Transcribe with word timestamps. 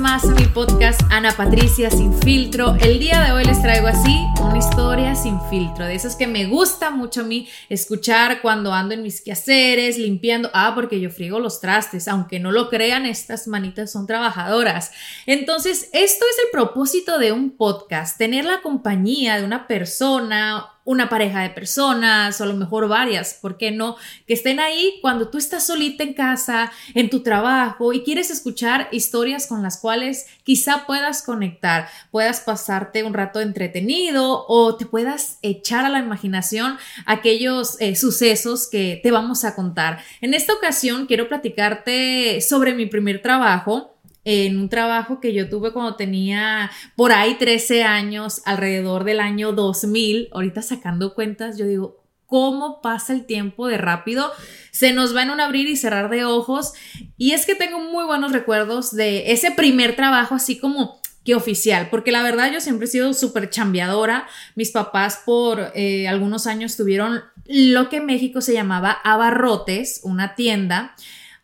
más 0.00 0.24
a 0.24 0.32
mi 0.32 0.46
podcast 0.46 1.02
Ana 1.10 1.32
Patricia 1.36 1.90
Sin 1.90 2.14
Filtro. 2.22 2.74
El 2.80 2.98
día 2.98 3.22
de 3.22 3.32
hoy 3.32 3.44
les 3.44 3.60
traigo 3.60 3.86
así 3.86 4.24
una 4.40 4.56
historia 4.56 5.14
sin 5.14 5.38
filtro, 5.50 5.84
de 5.84 5.94
esos 5.94 6.16
que 6.16 6.26
me 6.26 6.46
gusta 6.46 6.90
mucho 6.90 7.20
a 7.20 7.24
mí 7.24 7.48
escuchar 7.68 8.40
cuando 8.40 8.72
ando 8.72 8.94
en 8.94 9.02
mis 9.02 9.20
quehaceres, 9.20 9.98
limpiando. 9.98 10.50
Ah, 10.54 10.72
porque 10.74 11.00
yo 11.00 11.10
friego 11.10 11.38
los 11.38 11.60
trastes, 11.60 12.08
aunque 12.08 12.40
no 12.40 12.50
lo 12.50 12.70
crean, 12.70 13.04
estas 13.04 13.46
manitas 13.46 13.92
son 13.92 14.06
trabajadoras. 14.06 14.90
Entonces, 15.26 15.90
esto 15.92 16.24
es 16.30 16.44
el 16.44 16.50
propósito 16.50 17.18
de 17.18 17.32
un 17.32 17.50
podcast, 17.50 18.16
tener 18.16 18.46
la 18.46 18.62
compañía 18.62 19.38
de 19.38 19.44
una 19.44 19.66
persona 19.66 20.66
una 20.90 21.08
pareja 21.08 21.42
de 21.42 21.50
personas 21.50 22.40
o 22.40 22.44
a 22.44 22.48
lo 22.48 22.54
mejor 22.54 22.88
varias, 22.88 23.34
¿por 23.34 23.56
qué 23.56 23.70
no? 23.70 23.94
Que 24.26 24.34
estén 24.34 24.58
ahí 24.58 24.98
cuando 25.00 25.28
tú 25.28 25.38
estás 25.38 25.64
solita 25.64 26.02
en 26.02 26.14
casa, 26.14 26.72
en 26.94 27.10
tu 27.10 27.22
trabajo 27.22 27.92
y 27.92 28.02
quieres 28.02 28.28
escuchar 28.28 28.88
historias 28.90 29.46
con 29.46 29.62
las 29.62 29.78
cuales 29.78 30.26
quizá 30.42 30.86
puedas 30.86 31.22
conectar, 31.22 31.88
puedas 32.10 32.40
pasarte 32.40 33.04
un 33.04 33.14
rato 33.14 33.40
entretenido 33.40 34.44
o 34.48 34.76
te 34.76 34.84
puedas 34.84 35.38
echar 35.42 35.84
a 35.84 35.90
la 35.90 36.00
imaginación 36.00 36.76
aquellos 37.06 37.80
eh, 37.80 37.94
sucesos 37.94 38.68
que 38.68 38.98
te 39.00 39.12
vamos 39.12 39.44
a 39.44 39.54
contar. 39.54 40.02
En 40.20 40.34
esta 40.34 40.54
ocasión 40.54 41.06
quiero 41.06 41.28
platicarte 41.28 42.40
sobre 42.40 42.74
mi 42.74 42.86
primer 42.86 43.22
trabajo 43.22 43.99
en 44.32 44.60
un 44.60 44.68
trabajo 44.68 45.18
que 45.18 45.34
yo 45.34 45.48
tuve 45.48 45.72
cuando 45.72 45.96
tenía 45.96 46.70
por 46.94 47.10
ahí 47.10 47.34
13 47.34 47.82
años, 47.82 48.42
alrededor 48.44 49.02
del 49.02 49.18
año 49.18 49.50
2000. 49.50 50.28
Ahorita 50.30 50.62
sacando 50.62 51.14
cuentas, 51.14 51.58
yo 51.58 51.66
digo, 51.66 52.04
¿cómo 52.26 52.80
pasa 52.80 53.12
el 53.12 53.26
tiempo 53.26 53.66
de 53.66 53.76
rápido? 53.76 54.30
Se 54.70 54.92
nos 54.92 55.16
va 55.16 55.24
en 55.24 55.30
un 55.30 55.40
abrir 55.40 55.68
y 55.68 55.74
cerrar 55.74 56.10
de 56.10 56.24
ojos. 56.24 56.74
Y 57.16 57.32
es 57.32 57.44
que 57.44 57.56
tengo 57.56 57.80
muy 57.80 58.04
buenos 58.04 58.30
recuerdos 58.30 58.94
de 58.94 59.32
ese 59.32 59.50
primer 59.50 59.96
trabajo, 59.96 60.36
así 60.36 60.58
como 60.58 61.00
que 61.24 61.34
oficial, 61.34 61.88
porque 61.90 62.12
la 62.12 62.22
verdad 62.22 62.52
yo 62.52 62.60
siempre 62.60 62.86
he 62.86 62.88
sido 62.88 63.12
súper 63.14 63.50
chambeadora. 63.50 64.28
Mis 64.54 64.70
papás 64.70 65.22
por 65.26 65.72
eh, 65.74 66.06
algunos 66.06 66.46
años 66.46 66.76
tuvieron 66.76 67.20
lo 67.46 67.88
que 67.88 67.96
en 67.96 68.06
México 68.06 68.40
se 68.40 68.52
llamaba 68.52 68.92
abarrotes, 69.02 70.02
una 70.04 70.36
tienda 70.36 70.94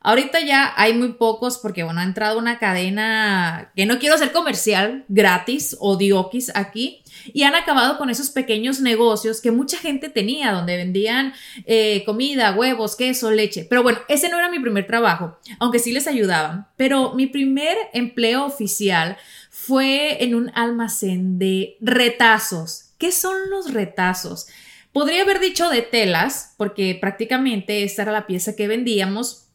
Ahorita 0.06 0.38
ya 0.38 0.72
hay 0.76 0.94
muy 0.94 1.14
pocos 1.14 1.58
porque, 1.58 1.82
bueno, 1.82 1.98
ha 1.98 2.04
entrado 2.04 2.38
una 2.38 2.60
cadena 2.60 3.72
que 3.74 3.86
no 3.86 3.98
quiero 3.98 4.16
ser 4.16 4.30
comercial, 4.30 5.04
gratis 5.08 5.76
o 5.80 5.96
diokis 5.96 6.52
aquí, 6.54 7.02
y 7.34 7.42
han 7.42 7.56
acabado 7.56 7.98
con 7.98 8.08
esos 8.08 8.30
pequeños 8.30 8.78
negocios 8.80 9.40
que 9.40 9.50
mucha 9.50 9.78
gente 9.78 10.08
tenía, 10.08 10.52
donde 10.52 10.76
vendían 10.76 11.34
eh, 11.64 12.04
comida, 12.06 12.54
huevos, 12.54 12.94
queso, 12.94 13.32
leche. 13.32 13.66
Pero 13.68 13.82
bueno, 13.82 13.98
ese 14.06 14.28
no 14.28 14.38
era 14.38 14.48
mi 14.48 14.60
primer 14.60 14.86
trabajo, 14.86 15.38
aunque 15.58 15.80
sí 15.80 15.90
les 15.90 16.06
ayudaban. 16.06 16.68
Pero 16.76 17.14
mi 17.14 17.26
primer 17.26 17.76
empleo 17.92 18.44
oficial 18.44 19.16
fue 19.50 20.22
en 20.22 20.36
un 20.36 20.52
almacén 20.54 21.40
de 21.40 21.78
retazos. 21.80 22.92
¿Qué 22.96 23.10
son 23.10 23.34
los 23.50 23.72
retazos? 23.72 24.46
Podría 24.92 25.22
haber 25.22 25.40
dicho 25.40 25.68
de 25.68 25.82
telas, 25.82 26.54
porque 26.56 26.96
prácticamente 27.00 27.82
esta 27.82 28.02
era 28.02 28.12
la 28.12 28.28
pieza 28.28 28.54
que 28.54 28.68
vendíamos, 28.68 29.45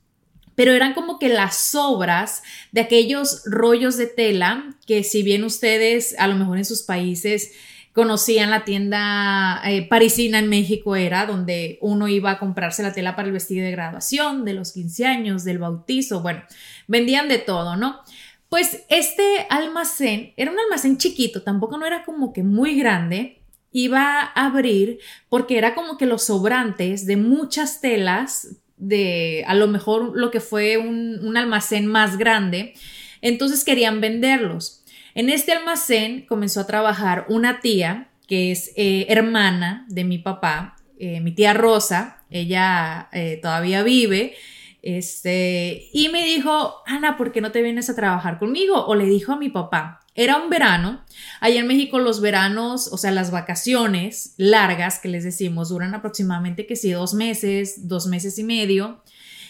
pero 0.55 0.73
eran 0.73 0.93
como 0.93 1.19
que 1.19 1.29
las 1.29 1.55
sobras 1.57 2.43
de 2.71 2.81
aquellos 2.81 3.43
rollos 3.45 3.97
de 3.97 4.07
tela 4.07 4.75
que 4.85 5.03
si 5.03 5.23
bien 5.23 5.43
ustedes 5.43 6.15
a 6.19 6.27
lo 6.27 6.35
mejor 6.35 6.57
en 6.57 6.65
sus 6.65 6.83
países 6.83 7.51
conocían 7.93 8.51
la 8.51 8.63
tienda 8.63 9.61
eh, 9.65 9.87
parisina 9.87 10.39
en 10.39 10.47
México 10.47 10.95
era 10.95 11.25
donde 11.25 11.77
uno 11.81 12.07
iba 12.07 12.31
a 12.31 12.39
comprarse 12.39 12.83
la 12.83 12.93
tela 12.93 13.15
para 13.15 13.27
el 13.27 13.33
vestido 13.33 13.65
de 13.65 13.71
graduación, 13.71 14.45
de 14.45 14.53
los 14.53 14.71
15 14.71 15.05
años, 15.05 15.43
del 15.43 15.59
bautizo, 15.59 16.21
bueno, 16.21 16.41
vendían 16.87 17.27
de 17.27 17.37
todo, 17.37 17.75
¿no? 17.75 17.99
Pues 18.47 18.83
este 18.89 19.45
almacén 19.49 20.33
era 20.37 20.51
un 20.51 20.59
almacén 20.59 20.97
chiquito, 20.97 21.41
tampoco 21.41 21.77
no 21.77 21.85
era 21.85 22.03
como 22.03 22.33
que 22.33 22.43
muy 22.43 22.77
grande, 22.77 23.41
iba 23.71 24.19
a 24.21 24.45
abrir 24.45 24.99
porque 25.29 25.57
era 25.57 25.73
como 25.73 25.97
que 25.97 26.05
los 26.05 26.25
sobrantes 26.25 27.05
de 27.05 27.15
muchas 27.17 27.81
telas 27.81 28.57
de 28.81 29.45
a 29.47 29.53
lo 29.53 29.67
mejor 29.67 30.11
lo 30.15 30.31
que 30.31 30.41
fue 30.41 30.77
un, 30.77 31.37
almacén 31.37 31.85
más 31.85 32.17
grande, 32.17 32.73
entonces 33.21 33.63
querían 33.63 34.01
venderlos. 34.01 34.83
En 35.13 35.29
este 35.29 35.53
almacén 35.53 36.25
comenzó 36.25 36.61
a 36.61 36.67
trabajar 36.67 37.25
una 37.29 37.61
tía 37.61 38.09
que 38.27 38.51
es 38.51 38.73
eh, 38.75 39.05
hermana 39.07 39.85
de 39.87 40.03
mi 40.03 40.17
papá, 40.17 40.77
eh, 40.97 41.21
mi 41.21 41.31
tía 41.31 41.53
Rosa, 41.53 42.23
ella 42.29 43.09
eh, 43.11 43.39
todavía 43.41 43.83
vive, 43.83 44.33
este, 44.81 45.89
y 45.93 46.09
me 46.09 46.25
dijo, 46.25 46.81
Ana, 46.87 47.17
¿por 47.17 47.31
qué 47.31 47.41
no 47.41 47.51
te 47.51 47.61
vienes 47.61 47.89
a 47.89 47.95
trabajar 47.95 48.39
conmigo? 48.39 48.85
O 48.85 48.95
le 48.95 49.05
dijo 49.05 49.33
a 49.33 49.37
mi 49.37 49.49
papá, 49.49 50.00
era 50.15 50.37
un 50.37 50.49
verano. 50.49 51.03
Allá 51.39 51.59
en 51.61 51.67
México 51.67 51.99
los 51.99 52.21
veranos, 52.21 52.89
o 52.91 52.97
sea, 52.97 53.11
las 53.11 53.31
vacaciones 53.31 54.33
largas 54.37 54.99
que 54.99 55.09
les 55.09 55.23
decimos, 55.23 55.69
duran 55.69 55.95
aproximadamente 55.95 56.65
que 56.65 56.75
sí, 56.75 56.91
dos 56.91 57.13
meses, 57.13 57.87
dos 57.87 58.07
meses 58.07 58.37
y 58.37 58.43
medio. 58.43 59.01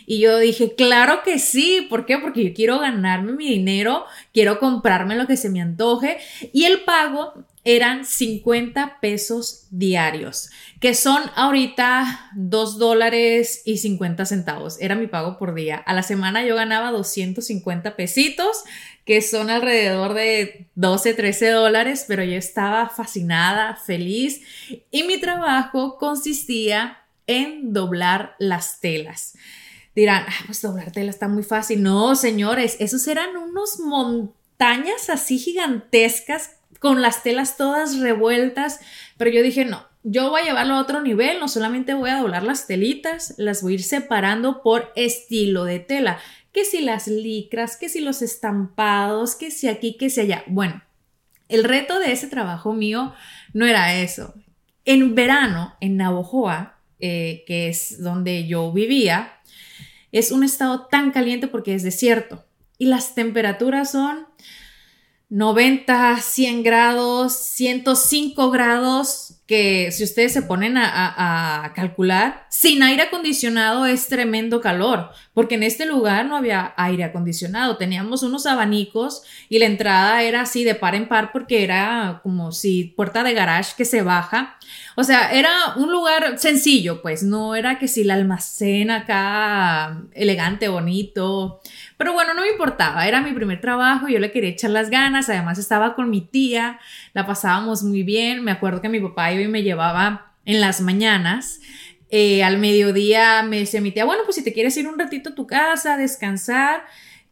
Y 0.06 0.20
yo 0.20 0.38
dije, 0.40 0.76
claro 0.76 1.22
que 1.24 1.40
sí, 1.40 1.86
¿por 1.90 2.06
qué? 2.06 2.18
Porque 2.18 2.44
yo 2.44 2.54
quiero 2.54 2.80
ganarme 2.80 3.34
mi 3.34 3.48
dinero, 3.48 4.06
quiero 4.34 4.60
comprarme 4.60 5.16
lo 5.16 5.28
que 5.28 5.38
se 5.38 5.50
me 5.50 5.62
antoje 5.62 6.18
y 6.54 6.66
el 6.66 6.82
pago 6.82 7.34
eran 7.64 8.06
50 8.06 9.00
pesos 9.02 9.68
diarios, 9.70 10.50
que 10.80 10.96
son 10.96 11.22
ahorita 11.36 12.32
2 12.36 12.80
dólares 12.80 13.62
y 13.66 13.78
50 13.78 14.26
centavos. 14.26 14.82
Era 14.82 14.96
mi 14.96 15.06
pago 15.06 15.38
por 15.38 15.54
día. 15.54 15.78
A 15.78 15.94
la 15.94 16.02
semana 16.02 16.44
yo 16.44 16.56
ganaba 16.56 16.92
250 16.92 17.96
pesitos, 17.96 18.64
que 19.12 19.22
son 19.22 19.50
alrededor 19.50 20.14
de 20.14 20.68
12, 20.76 21.14
13 21.14 21.50
dólares, 21.50 22.06
pero 22.08 22.24
yo 22.24 22.38
estaba 22.38 22.88
fascinada, 22.88 23.76
feliz 23.76 24.40
y 24.90 25.04
mi 25.04 25.20
trabajo 25.20 25.98
consistía 25.98 27.04
en 27.28 27.74
doblar 27.74 28.38
las 28.40 28.80
telas. 28.80 29.38
Dirán, 29.94 30.24
ah, 30.30 30.44
pues 30.46 30.62
doblar 30.62 30.94
telas 30.94 31.16
está 31.16 31.28
muy 31.28 31.44
fácil. 31.44 31.84
No, 31.84 32.16
señores, 32.16 32.78
esos 32.80 33.06
eran 33.06 33.36
unos 33.36 33.82
montañas 33.82 35.10
así 35.10 35.38
gigantescas 35.38 36.52
con 36.80 37.02
las 37.02 37.22
telas 37.22 37.58
todas 37.58 38.00
revueltas, 38.00 38.80
pero 39.18 39.30
yo 39.30 39.44
dije, 39.44 39.66
no, 39.66 39.86
yo 40.04 40.30
voy 40.30 40.44
a 40.44 40.46
llevarlo 40.46 40.76
a 40.76 40.82
otro 40.82 41.02
nivel, 41.02 41.42
no 41.42 41.50
solamente 41.50 41.96
voy 41.96 42.12
a 42.12 42.20
doblar 42.20 42.44
las 42.44 42.66
telitas, 42.66 43.34
las 43.38 43.62
voy 43.62 43.74
a 43.74 43.76
ir 43.76 43.84
separando 43.84 44.64
por 44.64 44.94
estilo 44.96 45.66
de 45.66 45.80
tela, 45.80 46.20
que 46.52 46.66
si 46.66 46.82
las 46.82 47.08
licras, 47.08 47.78
que 47.78 47.90
si 47.90 48.02
los 48.02 48.22
estampados, 48.22 49.36
que 49.36 49.52
si 49.52 49.68
aquí, 49.68 49.98
que 49.98 50.10
si 50.10 50.22
allá. 50.22 50.44
Bueno, 50.48 50.84
el 51.50 51.64
reto 51.64 52.00
de 52.00 52.12
ese 52.12 52.28
trabajo 52.28 52.74
mío 52.74 53.14
no 53.54 53.66
era 53.66 53.96
eso. 53.96 54.34
En 54.86 55.16
verano, 55.16 55.76
en 55.80 55.98
Navojoa, 55.98 56.80
eh, 57.00 57.44
que 57.48 57.70
es 57.70 58.02
donde 58.02 58.48
yo 58.48 58.72
vivía, 58.72 59.34
es 60.12 60.32
un 60.32 60.44
estado 60.44 60.88
tan 60.88 61.12
caliente 61.12 61.48
porque 61.48 61.74
es 61.74 61.84
desierto 61.84 62.46
y 62.78 62.86
las 62.86 63.16
temperaturas 63.16 63.92
son 63.92 64.26
90, 65.32 66.18
100 66.20 66.62
grados, 66.62 67.34
105 67.34 68.52
grados, 68.52 69.42
que 69.48 69.90
si 69.92 70.04
ustedes 70.04 70.34
se 70.34 70.42
ponen 70.42 70.78
a, 70.78 71.72
calcular, 71.74 72.48
sin 72.50 72.84
aire 72.84 73.04
acondicionado 73.04 73.86
es 73.86 74.08
tremendo 74.08 74.60
calor, 74.60 75.10
porque 75.34 75.56
en 75.56 75.64
este 75.64 75.86
lugar 75.86 76.26
no 76.26 76.36
había 76.36 76.74
aire 76.76 77.06
acondicionado, 77.06 77.78
teníamos 77.78 78.24
unos 78.24 78.46
abanicos 78.46 79.24
y 79.48 79.60
la 79.60 79.66
entrada 79.66 80.22
era 80.24 80.42
así 80.42 80.66
de 80.66 80.76
par 80.76 80.96
en 80.96 81.08
par 81.08 81.32
porque 81.32 81.64
era 81.64 82.20
como 82.24 82.52
si 82.52 82.94
puerta 82.96 83.24
de 83.24 83.34
garage 83.34 83.74
que 83.78 83.86
se 83.86 84.02
baja. 84.02 84.58
O 84.96 85.04
sea, 85.04 85.32
era 85.32 85.50
un 85.78 85.92
lugar 85.92 86.40
sencillo, 86.40 87.02
pues 87.02 87.24
no 87.24 87.56
era 87.56 87.80
que 87.80 87.88
si 87.88 88.04
la 88.04 88.14
almacén 88.16 88.92
acá 88.92 90.02
elegante, 90.14 90.68
bonito, 90.68 91.62
pero 92.02 92.14
bueno, 92.14 92.34
no 92.34 92.42
me 92.42 92.50
importaba, 92.50 93.08
era 93.08 93.22
mi 93.22 93.32
primer 93.32 93.62
trabajo, 93.62 94.08
yo 94.08 94.18
le 94.18 94.32
quería 94.32 94.50
echar 94.50 94.72
las 94.72 94.90
ganas, 94.90 95.30
además 95.30 95.60
estaba 95.60 95.94
con 95.94 96.10
mi 96.10 96.22
tía, 96.22 96.80
la 97.14 97.28
pasábamos 97.28 97.84
muy 97.84 98.02
bien, 98.02 98.44
me 98.44 98.50
acuerdo 98.50 98.82
que 98.82 98.90
mi 98.90 99.00
papá 99.00 99.32
iba 99.32 99.44
y 99.44 99.48
me 99.48 99.62
llevaba 99.62 100.34
en 100.46 100.62
las 100.62 100.82
mañanas. 100.82 101.60
Eh, 102.10 102.44
al 102.44 102.58
mediodía 102.58 103.44
me 103.44 103.60
decía 103.60 103.82
mi 103.82 103.92
tía, 103.92 104.06
bueno, 104.06 104.24
pues 104.26 104.36
si 104.38 104.44
te 104.44 104.52
quieres 104.52 104.76
ir 104.78 104.88
un 104.88 104.98
ratito 104.98 105.30
a 105.30 105.36
tu 105.36 105.46
casa, 105.46 105.96
descansar, 105.96 106.86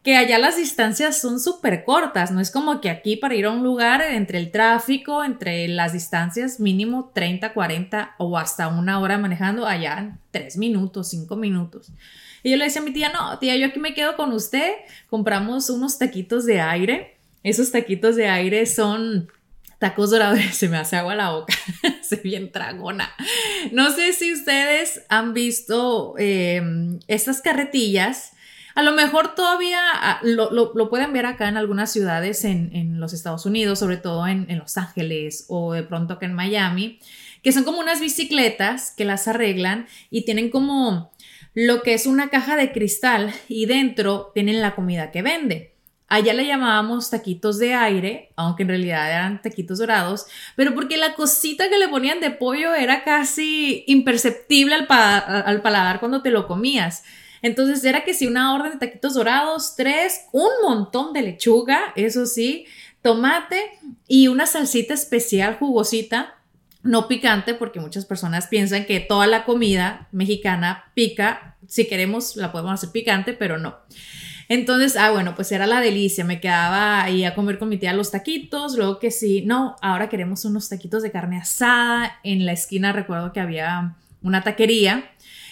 que 0.03 0.15
allá 0.15 0.37
las 0.37 0.55
distancias 0.55 1.19
son 1.19 1.39
súper 1.39 1.83
cortas, 1.83 2.29
no 2.29 2.39
es 2.39 2.51
como 2.51 2.79
que 2.79 2.91
aquí 2.91 3.15
para 3.15 3.33
ir 3.33 3.47
a 3.47 3.51
un 3.51 3.63
lugar 3.63 4.03
entre 4.03 4.37
el 4.37 4.51
tráfico, 4.51 5.23
entre 5.23 5.67
las 5.67 5.93
distancias 5.93 6.59
mínimo 6.59 7.09
30, 7.15 7.53
40 7.53 8.13
o 8.19 8.37
hasta 8.37 8.67
una 8.67 8.99
hora 8.99 9.17
manejando, 9.17 9.65
allá 9.65 10.19
3 10.29 10.57
minutos, 10.57 11.09
5 11.09 11.35
minutos. 11.37 11.91
Y 12.43 12.51
yo 12.51 12.57
le 12.57 12.65
decía 12.65 12.81
a 12.81 12.85
mi 12.85 12.91
tía, 12.91 13.11
no, 13.11 13.37
tía, 13.39 13.55
yo 13.55 13.67
aquí 13.67 13.79
me 13.79 13.93
quedo 13.93 14.15
con 14.15 14.31
usted. 14.33 14.73
Compramos 15.09 15.69
unos 15.69 15.97
taquitos 15.97 16.45
de 16.45 16.61
aire. 16.61 17.17
Esos 17.43 17.71
taquitos 17.71 18.15
de 18.15 18.27
aire 18.27 18.65
son 18.65 19.29
tacos 19.79 20.11
dorados. 20.11 20.39
Se 20.51 20.69
me 20.69 20.77
hace 20.77 20.95
agua 20.95 21.15
la 21.15 21.31
boca. 21.31 21.53
Se 22.01 22.17
bien 22.17 22.51
tragona. 22.51 23.09
No 23.71 23.91
sé 23.91 24.13
si 24.13 24.33
ustedes 24.33 25.03
han 25.09 25.33
visto 25.33 26.15
eh, 26.17 26.61
estas 27.07 27.41
carretillas. 27.41 28.33
A 28.75 28.83
lo 28.83 28.93
mejor 28.93 29.35
todavía 29.35 29.79
ah, 29.93 30.19
lo, 30.21 30.89
pueden 30.89 31.11
ver 31.11 31.25
acá 31.25 31.49
en 31.49 31.57
algunas 31.57 31.91
ciudades 31.91 32.45
en, 32.45 32.99
los 32.99 33.13
Estados 33.13 33.45
Unidos, 33.45 33.79
sobre 33.79 33.97
todo 33.97 34.25
en, 34.27 34.45
en, 34.49 34.59
Los 34.59 34.77
Ángeles 34.77 35.45
o 35.49 35.73
de 35.73 35.83
pronto 35.83 36.13
acá 36.13 36.27
en 36.27 36.33
Miami, 36.33 36.99
que 37.43 37.51
son 37.51 37.63
como 37.63 37.79
unas 37.79 37.99
bicicletas 37.99 38.91
que 38.95 39.05
las 39.05 39.27
arreglan 39.27 39.87
y 40.09 40.23
tienen 40.23 40.49
como 40.49 41.11
lo 41.53 41.81
que 41.81 41.93
es 41.93 42.05
una 42.05 42.29
caja 42.29 42.55
de 42.55 42.71
cristal 42.71 43.33
y 43.47 43.65
dentro 43.65 44.31
tienen 44.33 44.61
la 44.61 44.75
comida 44.75 45.11
que 45.11 45.21
vende. 45.21 45.73
Allá 46.07 46.33
le 46.33 46.47
llamábamos 46.47 47.11
taquitos 47.11 47.59
de 47.59 47.75
aire, 47.75 48.31
aunque 48.35 48.63
en 48.63 48.69
realidad 48.69 49.11
eran 49.11 49.43
taquitos 49.43 49.77
dorados, 49.77 50.25
pero 50.55 50.73
porque 50.73 50.97
la 50.97 51.13
cosita 51.13 51.69
que 51.69 51.77
le 51.77 51.87
ponían 51.87 52.19
de 52.19 52.31
pollo 52.31 52.73
era 52.73 53.03
casi 53.03 53.83
imperceptible 53.85 54.73
al, 54.73 54.87
paladar 55.61 55.99
cuando 55.99 56.23
te 56.23 56.31
lo 56.31 56.47
comías. 56.47 57.03
Entonces 57.43 57.83
era 57.83 58.03
que 58.03 58.15
si 58.15 58.25
una 58.25 58.55
orden 58.55 58.73
de 58.73 58.87
taquitos 58.87 59.13
dorados, 59.13 59.75
tres, 59.75 60.25
un 60.31 60.49
montón 60.63 61.13
de 61.13 61.21
lechuga, 61.21 61.93
eso 61.95 62.25
sí, 62.25 62.65
tomate 63.03 63.77
y 64.07 64.29
una 64.29 64.47
salsita 64.47 64.95
especial 64.95 65.57
jugosita 65.59 66.38
no 66.81 67.07
picante, 67.07 67.53
porque 67.53 67.79
muchas 67.79 68.05
personas 68.05 68.47
piensan 68.47 68.85
que 68.85 68.99
toda 68.99 69.27
la 69.27 69.43
comida 69.43 70.07
mexicana 70.11 70.85
pica. 70.93 71.57
Si 71.67 71.87
queremos, 71.87 72.35
la 72.35 72.51
podemos 72.51 72.73
hacer 72.73 72.91
picante, 72.91 73.33
pero 73.33 73.57
no. 73.57 73.77
Entonces, 74.47 74.97
ah, 74.97 75.11
bueno, 75.11 75.35
pues 75.35 75.51
era 75.51 75.67
la 75.67 75.79
delicia. 75.79 76.23
Me 76.23 76.39
quedaba 76.39 77.03
ahí 77.03 77.23
a 77.23 77.35
comer 77.35 77.59
con 77.59 77.69
mi 77.69 77.77
tía 77.77 77.93
los 77.93 78.11
taquitos. 78.11 78.75
Luego 78.75 78.97
que 78.97 79.11
sí, 79.11 79.43
no, 79.45 79.75
ahora 79.81 80.09
queremos 80.09 80.43
unos 80.45 80.69
taquitos 80.69 81.03
de 81.03 81.11
carne 81.11 81.37
asada. 81.37 82.19
En 82.23 82.45
la 82.45 82.53
esquina 82.53 82.91
recuerdo 82.91 83.31
que 83.31 83.39
había 83.39 83.95
una 84.21 84.43
taquería 84.43 85.11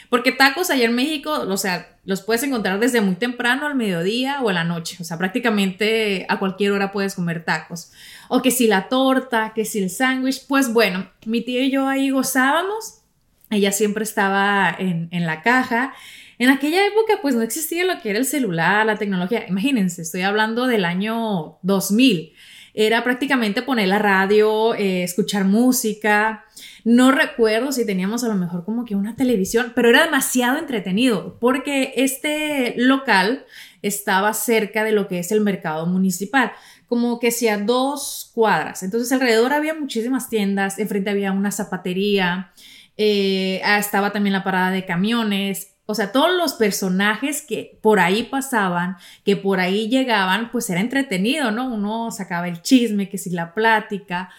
porque 0.09 0.31
tacos 0.31 0.69
allá 0.69 0.85
en 0.85 0.95
México, 0.95 1.31
o 1.31 1.57
sea, 1.57 1.97
los 2.05 2.21
puedes 2.21 2.43
encontrar 2.43 2.79
desde 2.79 3.01
muy 3.01 3.15
temprano 3.15 3.65
al 3.65 3.75
mediodía 3.75 4.41
o 4.41 4.49
a 4.49 4.53
la 4.53 4.63
noche. 4.63 4.97
O 4.99 5.03
sea, 5.03 5.17
prácticamente 5.17 6.25
a 6.29 6.39
cualquier 6.39 6.71
hora 6.71 6.91
puedes 6.91 7.15
comer 7.15 7.43
tacos. 7.43 7.91
O 8.29 8.41
que 8.41 8.51
si 8.51 8.67
la 8.67 8.87
torta, 8.87 9.51
que 9.53 9.65
si 9.65 9.79
el 9.79 9.89
sándwich. 9.89 10.47
Pues 10.47 10.71
bueno, 10.71 11.09
mi 11.25 11.41
tía 11.41 11.63
y 11.63 11.71
yo 11.71 11.87
ahí 11.87 12.09
gozábamos. 12.09 13.01
Ella 13.49 13.71
siempre 13.71 14.03
estaba 14.03 14.73
en, 14.77 15.09
en 15.11 15.25
la 15.25 15.41
caja. 15.41 15.93
En 16.39 16.49
aquella 16.49 16.85
época, 16.85 17.19
pues 17.21 17.35
no 17.35 17.41
existía 17.41 17.83
lo 17.83 17.99
que 17.99 18.11
era 18.11 18.19
el 18.19 18.25
celular, 18.25 18.85
la 18.85 18.97
tecnología. 18.97 19.45
Imagínense, 19.47 20.03
estoy 20.03 20.21
hablando 20.21 20.67
del 20.67 20.85
año 20.85 21.57
2000. 21.63 22.33
Era 22.73 23.03
prácticamente 23.03 23.63
poner 23.63 23.87
la 23.87 23.97
radio, 23.97 24.75
eh, 24.75 25.03
escuchar 25.03 25.45
música. 25.45 26.45
No 26.89 27.11
recuerdo 27.11 27.73
si 27.73 27.85
teníamos 27.85 28.23
a 28.23 28.29
lo 28.29 28.35
mejor 28.35 28.63
como 28.63 28.85
que 28.85 28.95
una 28.95 29.17
televisión, 29.17 29.73
pero 29.75 29.89
era 29.89 30.05
demasiado 30.05 30.57
entretenido 30.57 31.37
porque 31.37 31.91
este 31.97 32.75
local 32.77 33.45
estaba 33.81 34.33
cerca 34.33 34.85
de 34.85 34.93
lo 34.93 35.09
que 35.09 35.19
es 35.19 35.33
el 35.33 35.41
mercado 35.41 35.85
municipal, 35.85 36.53
como 36.87 37.19
que 37.19 37.31
sea 37.31 37.57
dos 37.57 38.31
cuadras. 38.33 38.83
Entonces 38.83 39.11
alrededor 39.11 39.51
había 39.51 39.73
muchísimas 39.73 40.29
tiendas, 40.29 40.79
enfrente 40.79 41.09
había 41.09 41.33
una 41.33 41.51
zapatería, 41.51 42.53
eh, 42.95 43.61
estaba 43.77 44.13
también 44.13 44.31
la 44.31 44.45
parada 44.45 44.71
de 44.71 44.85
camiones. 44.85 45.73
O 45.87 45.93
sea, 45.93 46.13
todos 46.13 46.33
los 46.37 46.53
personajes 46.53 47.41
que 47.41 47.77
por 47.81 47.99
ahí 47.99 48.23
pasaban, 48.23 48.95
que 49.25 49.35
por 49.35 49.59
ahí 49.59 49.89
llegaban, 49.89 50.51
pues 50.53 50.69
era 50.69 50.79
entretenido, 50.79 51.51
¿no? 51.51 51.67
Uno 51.67 52.11
sacaba 52.11 52.47
el 52.47 52.61
chisme, 52.61 53.09
que 53.09 53.17
si 53.17 53.31
la 53.31 53.53
plática. 53.53 54.29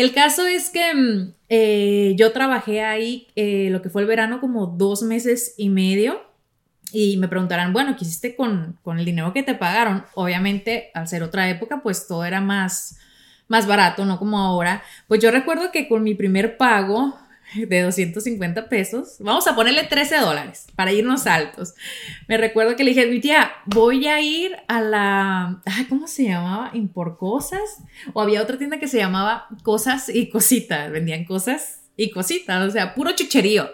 El 0.00 0.14
caso 0.14 0.46
es 0.46 0.70
que 0.70 0.94
mm, 0.94 1.34
eh, 1.50 2.14
yo 2.16 2.32
trabajé 2.32 2.80
ahí 2.82 3.26
eh, 3.36 3.68
lo 3.70 3.82
que 3.82 3.90
fue 3.90 4.00
el 4.00 4.08
verano 4.08 4.40
como 4.40 4.66
dos 4.66 5.02
meses 5.02 5.52
y 5.58 5.68
medio 5.68 6.22
y 6.90 7.18
me 7.18 7.28
preguntarán, 7.28 7.74
bueno, 7.74 7.96
¿qué 7.98 8.06
hiciste 8.06 8.34
con, 8.34 8.78
con, 8.82 8.98
el 8.98 9.04
dinero 9.04 9.34
que 9.34 9.42
te 9.42 9.54
pagaron? 9.54 10.06
Obviamente, 10.14 10.90
al 10.94 11.06
ser 11.06 11.22
otra 11.22 11.50
época, 11.50 11.82
pues 11.82 12.06
todo 12.08 12.24
era 12.24 12.40
más, 12.40 12.98
más 13.46 13.66
barato, 13.66 14.06
no 14.06 14.18
como 14.18 14.38
ahora. 14.38 14.82
Pues 15.06 15.20
yo 15.20 15.30
recuerdo 15.30 15.70
que 15.70 15.86
con 15.86 16.02
mi 16.02 16.14
primer 16.14 16.56
pago, 16.56 17.18
de 17.68 17.82
250 17.82 18.68
pesos. 18.68 19.16
Vamos 19.20 19.46
a 19.46 19.54
ponerle 19.54 19.84
13 19.84 20.18
dólares 20.18 20.66
para 20.76 20.92
irnos 20.92 21.26
altos. 21.26 21.74
Me 22.28 22.36
recuerdo 22.36 22.76
que 22.76 22.84
le 22.84 22.90
dije, 22.90 23.06
mi 23.06 23.20
tía, 23.20 23.52
voy 23.66 24.06
a 24.06 24.20
ir 24.20 24.56
a 24.68 24.80
la, 24.80 25.62
¿cómo 25.88 26.06
se 26.06 26.24
llamaba? 26.24 26.70
Impor 26.74 27.18
Cosas. 27.18 27.78
O 28.12 28.20
había 28.20 28.42
otra 28.42 28.58
tienda 28.58 28.78
que 28.78 28.88
se 28.88 28.98
llamaba 28.98 29.48
Cosas 29.62 30.08
y 30.08 30.28
Cositas. 30.28 30.90
Vendían 30.90 31.24
cosas 31.24 31.80
y 31.96 32.10
cositas, 32.10 32.66
o 32.66 32.70
sea, 32.70 32.94
puro 32.94 33.12
chucherío. 33.12 33.68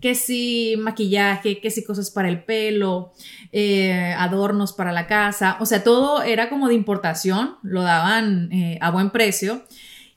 Que 0.00 0.14
si 0.14 0.76
maquillaje, 0.78 1.60
que 1.60 1.70
si 1.70 1.84
cosas 1.84 2.10
para 2.10 2.28
el 2.28 2.42
pelo, 2.44 3.12
eh, 3.52 4.14
adornos 4.16 4.72
para 4.72 4.92
la 4.92 5.06
casa. 5.06 5.56
O 5.60 5.66
sea, 5.66 5.84
todo 5.84 6.22
era 6.22 6.48
como 6.48 6.68
de 6.68 6.74
importación, 6.74 7.56
lo 7.62 7.82
daban 7.82 8.50
eh, 8.52 8.78
a 8.80 8.90
buen 8.90 9.10
precio. 9.10 9.62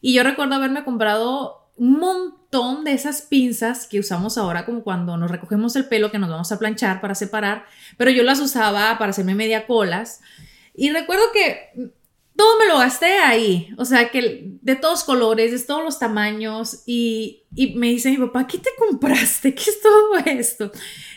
Y 0.01 0.13
yo 0.13 0.23
recuerdo 0.23 0.55
haberme 0.55 0.83
comprado 0.83 1.62
un 1.75 1.99
montón 1.99 2.83
de 2.83 2.93
esas 2.93 3.23
pinzas 3.23 3.87
que 3.87 3.99
usamos 3.99 4.37
ahora 4.37 4.65
como 4.65 4.83
cuando 4.83 5.17
nos 5.17 5.31
recogemos 5.31 5.75
el 5.75 5.85
pelo 5.85 6.11
que 6.11 6.19
nos 6.19 6.29
vamos 6.29 6.51
a 6.51 6.59
planchar 6.59 7.01
para 7.01 7.15
separar, 7.15 7.65
pero 7.97 8.11
yo 8.11 8.23
las 8.23 8.39
usaba 8.39 8.97
para 8.97 9.09
hacerme 9.09 9.35
media 9.35 9.65
colas. 9.65 10.21
Y 10.75 10.91
recuerdo 10.91 11.23
que 11.33 11.91
todo 12.35 12.57
me 12.57 12.67
lo 12.67 12.79
gasté 12.79 13.19
ahí, 13.19 13.69
o 13.77 13.85
sea, 13.85 14.09
que 14.09 14.57
de 14.61 14.75
todos 14.75 15.03
colores, 15.03 15.51
de 15.51 15.59
todos 15.59 15.83
los 15.83 15.99
tamaños, 15.99 16.83
y, 16.87 17.43
y, 17.55 17.75
me 17.75 17.87
dice 17.87 18.09
mi 18.09 18.17
papá, 18.17 18.47
¿qué 18.47 18.57
te 18.57 18.71
compraste? 18.77 19.53
¿Qué 19.53 19.69
es 19.69 19.81
todo 19.81 20.17
esto? 20.25 20.71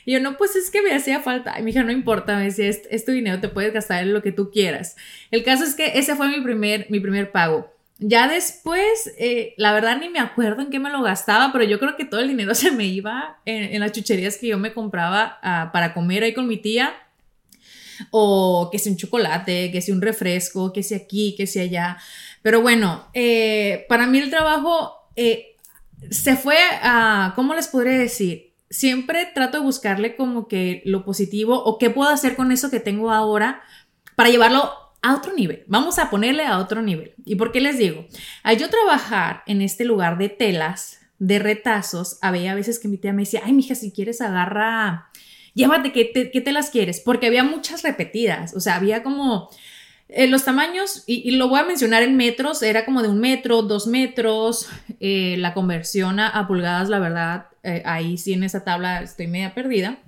Y 0.04 0.12
yo, 0.12 0.20
no, 0.20 0.36
pues 0.36 0.56
es 0.56 0.70
que 0.70 0.82
me 0.82 0.94
hacía 0.94 1.20
falta. 1.20 1.58
Y 1.58 1.62
mi 1.62 1.70
hija, 1.70 1.82
no 1.82 1.90
importa, 1.90 2.36
me 2.36 2.44
decía, 2.44 2.68
es, 2.68 3.04
tu 3.04 3.12
dinero, 3.12 3.40
te 3.40 3.48
puedes 3.48 3.72
gastar 3.72 4.02
en 4.02 4.12
lo 4.12 4.22
que 4.22 4.32
tú 4.32 4.50
quieras. 4.50 4.96
El 5.30 5.42
caso 5.42 5.64
es 5.64 5.74
que 5.74 5.98
ese 5.98 6.14
fue 6.16 6.28
mi 6.28 6.40
primer, 6.42 6.86
mi 6.90 7.00
primer 7.00 7.32
pago. 7.32 7.72
Ya 7.98 8.28
después, 8.28 9.10
eh, 9.18 9.54
la 9.56 9.72
verdad 9.72 9.98
ni 9.98 10.10
me 10.10 10.18
acuerdo 10.18 10.60
en 10.60 10.68
qué 10.68 10.78
me 10.78 10.90
lo 10.90 11.00
gastaba, 11.02 11.50
pero 11.50 11.64
yo 11.64 11.78
creo 11.78 11.96
que 11.96 12.04
todo 12.04 12.20
el 12.20 12.28
dinero 12.28 12.54
se 12.54 12.70
me 12.70 12.84
iba 12.84 13.40
en, 13.46 13.80
las 13.80 13.92
chucherías 13.92 14.36
que 14.36 14.48
yo 14.48 14.58
me 14.58 14.74
compraba 14.74 15.38
ah, 15.42 15.70
para 15.72 15.94
comer 15.94 16.22
ahí 16.22 16.34
con 16.34 16.46
mi 16.46 16.58
tía. 16.58 16.94
O 18.10 18.68
que 18.70 18.78
sea 18.78 18.92
un 18.92 18.98
chocolate, 18.98 19.72
que 19.72 19.80
sea 19.80 19.94
un 19.94 20.02
refresco, 20.02 20.70
que 20.70 20.82
sea 20.82 20.98
aquí, 20.98 21.34
que 21.34 21.46
sea 21.46 21.62
allá. 21.62 21.96
Pero 22.42 22.60
bueno, 22.60 23.08
eh, 23.14 23.86
para 23.88 24.06
mí 24.06 24.18
el 24.18 24.28
trabajo 24.28 25.08
eh, 25.16 25.56
se 26.10 26.36
fue 26.36 26.58
a, 26.82 27.32
¿cómo 27.36 27.54
les 27.54 27.68
podría 27.68 27.98
decir? 27.98 28.52
Siempre 28.68 29.26
trato 29.34 29.58
de 29.58 29.64
buscarle 29.64 30.14
como 30.14 30.46
que 30.46 30.82
lo 30.84 31.06
positivo 31.06 31.56
o 31.64 31.78
qué 31.78 31.88
puedo 31.88 32.10
hacer 32.10 32.36
con 32.36 32.52
eso 32.52 32.70
que 32.70 32.80
tengo 32.80 33.10
ahora 33.10 33.62
para 34.14 34.28
llevarlo 34.28 34.85
a 35.06 35.14
otro 35.14 35.32
nivel. 35.32 35.62
Vamos 35.68 35.98
a 35.98 36.10
ponerle 36.10 36.44
a 36.44 36.58
otro 36.58 36.82
nivel. 36.82 37.14
¿Y 37.24 37.36
por 37.36 37.52
qué 37.52 37.60
les 37.60 37.78
digo? 37.78 38.06
Al 38.42 38.58
yo 38.58 38.68
trabajar 38.68 39.42
en 39.46 39.62
este 39.62 39.84
lugar 39.84 40.18
de 40.18 40.28
telas, 40.28 41.00
de 41.20 41.38
retazos, 41.38 42.18
había 42.22 42.54
veces 42.54 42.80
que 42.80 42.88
mi 42.88 42.98
tía 42.98 43.12
me 43.12 43.22
decía, 43.22 43.42
ay, 43.44 43.52
mija, 43.52 43.76
si 43.76 43.92
quieres 43.92 44.20
agarra, 44.20 45.10
llévate, 45.54 45.92
¿qué, 45.92 46.04
te, 46.04 46.40
telas 46.40 46.70
quieres? 46.70 47.00
Porque 47.00 47.28
había 47.28 47.44
muchas 47.44 47.82
repetidas, 47.84 48.54
o 48.54 48.60
sea, 48.60 48.74
había 48.76 49.02
como 49.02 49.48
Eh, 50.08 50.28
los 50.28 50.44
tamaños, 50.44 51.02
y, 51.06 51.32
lo 51.32 51.48
voy 51.48 51.58
a 51.58 51.64
mencionar 51.64 52.04
en 52.04 52.16
metros, 52.16 52.62
era 52.62 52.84
como 52.84 53.02
de 53.02 53.08
un 53.08 53.18
metro, 53.18 53.62
dos 53.62 53.88
metros, 53.88 54.68
eh, 55.00 55.34
la 55.38 55.52
conversión 55.52 56.20
a, 56.20 56.46
pulgadas, 56.46 56.88
la 56.88 57.00
verdad, 57.00 57.46
eh, 57.64 57.82
ahí 57.84 58.16
sí 58.16 58.32
en 58.32 58.44
esa 58.44 58.62
tabla 58.62 59.02
estoy 59.02 59.26
media 59.26 59.52
perdida. 59.52 59.98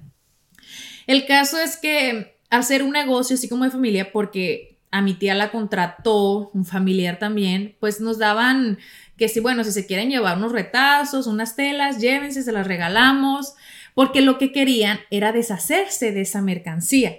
El 1.09 1.27
caso 1.27 1.59
es 1.59 1.77
que 1.77 2.37
hacer 2.49 2.85
un 2.85 2.93
negocio 2.93 3.35
así 3.35 3.49
como 3.49 3.65
de 3.65 3.71
familia, 3.73 4.13
porque 4.13 4.78
a 4.91 5.03
mi 5.03 5.15
tía 5.15 5.35
la 5.35 5.51
contrató, 5.51 6.51
un 6.55 6.65
familiar 6.65 7.19
también, 7.19 7.77
pues 7.81 8.01
nos 8.01 8.19
daban 8.19 8.79
que 9.17 9.29
si, 9.29 9.41
bueno, 9.41 9.65
si 9.65 9.73
se 9.73 9.87
quieren 9.87 10.11
llevar 10.11 10.39
unos 10.39 10.53
retazos, 10.53 11.27
unas 11.27 11.57
telas, 11.57 12.01
llévense, 12.01 12.43
se 12.43 12.53
las 12.53 12.67
regalamos, 12.67 13.55
porque 13.95 14.21
lo 14.21 14.39
que 14.39 14.53
querían 14.53 15.01
era 15.11 15.33
deshacerse 15.33 16.13
de 16.13 16.23
esa 16.23 16.41
mercancía. 16.41 17.17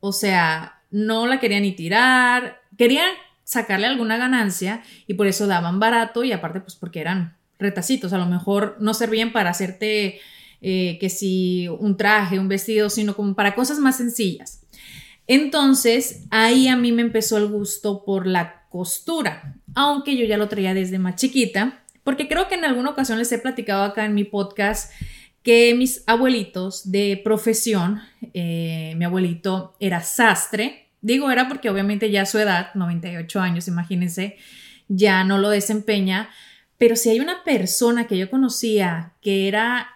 O 0.00 0.12
sea, 0.12 0.80
no 0.90 1.26
la 1.26 1.40
querían 1.40 1.62
ni 1.62 1.72
tirar, 1.72 2.62
querían 2.76 3.10
sacarle 3.44 3.86
alguna 3.86 4.16
ganancia 4.16 4.82
y 5.06 5.14
por 5.14 5.26
eso 5.26 5.46
daban 5.46 5.78
barato 5.78 6.24
y 6.24 6.32
aparte 6.32 6.60
pues 6.60 6.74
porque 6.74 7.00
eran 7.00 7.36
retacitos, 7.58 8.12
a 8.12 8.18
lo 8.18 8.26
mejor 8.26 8.76
no 8.80 8.94
servían 8.94 9.32
para 9.32 9.50
hacerte 9.50 10.20
eh, 10.60 10.98
que 11.00 11.10
si 11.10 11.68
un 11.68 11.96
traje, 11.96 12.38
un 12.38 12.48
vestido, 12.48 12.88
sino 12.88 13.14
como 13.14 13.34
para 13.34 13.54
cosas 13.54 13.78
más 13.78 13.96
sencillas. 13.96 14.61
Entonces 15.26 16.24
ahí 16.30 16.68
a 16.68 16.76
mí 16.76 16.92
me 16.92 17.02
empezó 17.02 17.38
el 17.38 17.46
gusto 17.46 18.04
por 18.04 18.26
la 18.26 18.66
costura, 18.68 19.56
aunque 19.74 20.16
yo 20.16 20.24
ya 20.24 20.36
lo 20.36 20.48
traía 20.48 20.74
desde 20.74 20.98
más 20.98 21.16
chiquita, 21.16 21.84
porque 22.04 22.28
creo 22.28 22.48
que 22.48 22.54
en 22.56 22.64
alguna 22.64 22.90
ocasión 22.90 23.18
les 23.18 23.30
he 23.32 23.38
platicado 23.38 23.84
acá 23.84 24.04
en 24.04 24.14
mi 24.14 24.24
podcast 24.24 24.92
que 25.42 25.74
mis 25.74 26.04
abuelitos 26.06 26.90
de 26.90 27.20
profesión, 27.22 28.00
eh, 28.32 28.94
mi 28.96 29.04
abuelito 29.04 29.76
era 29.80 30.00
sastre, 30.00 30.88
digo 31.00 31.30
era 31.30 31.48
porque 31.48 31.68
obviamente 31.68 32.10
ya 32.10 32.26
su 32.26 32.38
edad, 32.38 32.70
98 32.74 33.40
años, 33.40 33.68
imagínense, 33.68 34.36
ya 34.88 35.24
no 35.24 35.38
lo 35.38 35.50
desempeña, 35.50 36.30
pero 36.78 36.96
si 36.96 37.10
hay 37.10 37.20
una 37.20 37.44
persona 37.44 38.06
que 38.06 38.18
yo 38.18 38.30
conocía 38.30 39.12
que 39.20 39.48
era 39.48 39.88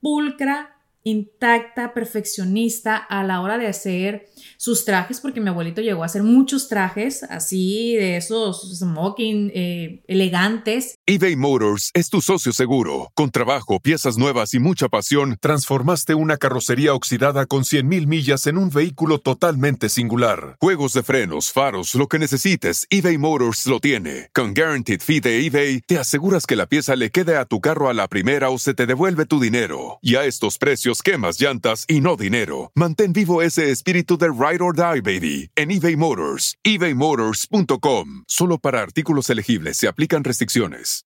pulcra, 0.00 0.71
intacta, 1.04 1.94
perfeccionista 1.94 2.96
a 2.96 3.24
la 3.24 3.40
hora 3.40 3.58
de 3.58 3.66
hacer 3.66 4.28
sus 4.56 4.84
trajes, 4.84 5.20
porque 5.20 5.40
mi 5.40 5.48
abuelito 5.48 5.80
llegó 5.80 6.02
a 6.02 6.06
hacer 6.06 6.22
muchos 6.22 6.68
trajes 6.68 7.22
así 7.24 7.96
de 7.96 8.16
esos 8.16 8.78
smoking 8.78 9.50
eh, 9.54 10.02
elegantes. 10.06 10.96
eBay 11.06 11.36
Motors 11.36 11.90
es 11.94 12.08
tu 12.08 12.20
socio 12.20 12.52
seguro. 12.52 13.10
Con 13.14 13.30
trabajo, 13.30 13.80
piezas 13.80 14.18
nuevas 14.18 14.54
y 14.54 14.58
mucha 14.58 14.88
pasión, 14.88 15.36
transformaste 15.40 16.14
una 16.14 16.36
carrocería 16.36 16.94
oxidada 16.94 17.46
con 17.46 17.62
100.000 17.62 18.06
millas 18.06 18.46
en 18.46 18.58
un 18.58 18.70
vehículo 18.70 19.18
totalmente 19.18 19.88
singular. 19.88 20.56
Juegos 20.60 20.92
de 20.92 21.02
frenos, 21.02 21.52
faros, 21.52 21.94
lo 21.94 22.08
que 22.08 22.18
necesites, 22.18 22.86
eBay 22.90 23.18
Motors 23.18 23.66
lo 23.66 23.80
tiene. 23.80 24.30
Con 24.34 24.54
Guaranteed 24.54 25.00
Fee 25.00 25.20
de 25.20 25.46
eBay, 25.46 25.80
te 25.80 25.98
aseguras 25.98 26.46
que 26.46 26.56
la 26.56 26.66
pieza 26.66 26.96
le 26.96 27.10
quede 27.10 27.36
a 27.36 27.44
tu 27.44 27.60
carro 27.60 27.88
a 27.88 27.94
la 27.94 28.08
primera 28.08 28.50
o 28.50 28.58
se 28.58 28.74
te 28.74 28.86
devuelve 28.86 29.26
tu 29.26 29.40
dinero. 29.40 29.98
Y 30.02 30.16
a 30.16 30.24
estos 30.24 30.58
precios, 30.58 30.91
quemas 31.00 31.40
llantas 31.40 31.86
y 31.88 32.00
no 32.00 32.16
dinero. 32.16 32.72
Mantén 32.74 33.14
vivo 33.14 33.40
ese 33.40 33.70
espíritu 33.70 34.18
de 34.18 34.28
ride 34.28 34.60
or 34.60 34.74
die, 34.74 35.00
baby, 35.00 35.50
en 35.56 35.70
eBay 35.70 35.96
Motors. 35.96 36.56
ebaymotors.com. 36.64 38.24
Solo 38.26 38.58
para 38.58 38.82
artículos 38.82 39.30
elegibles 39.30 39.78
se 39.78 39.88
aplican 39.88 40.24
restricciones. 40.24 41.04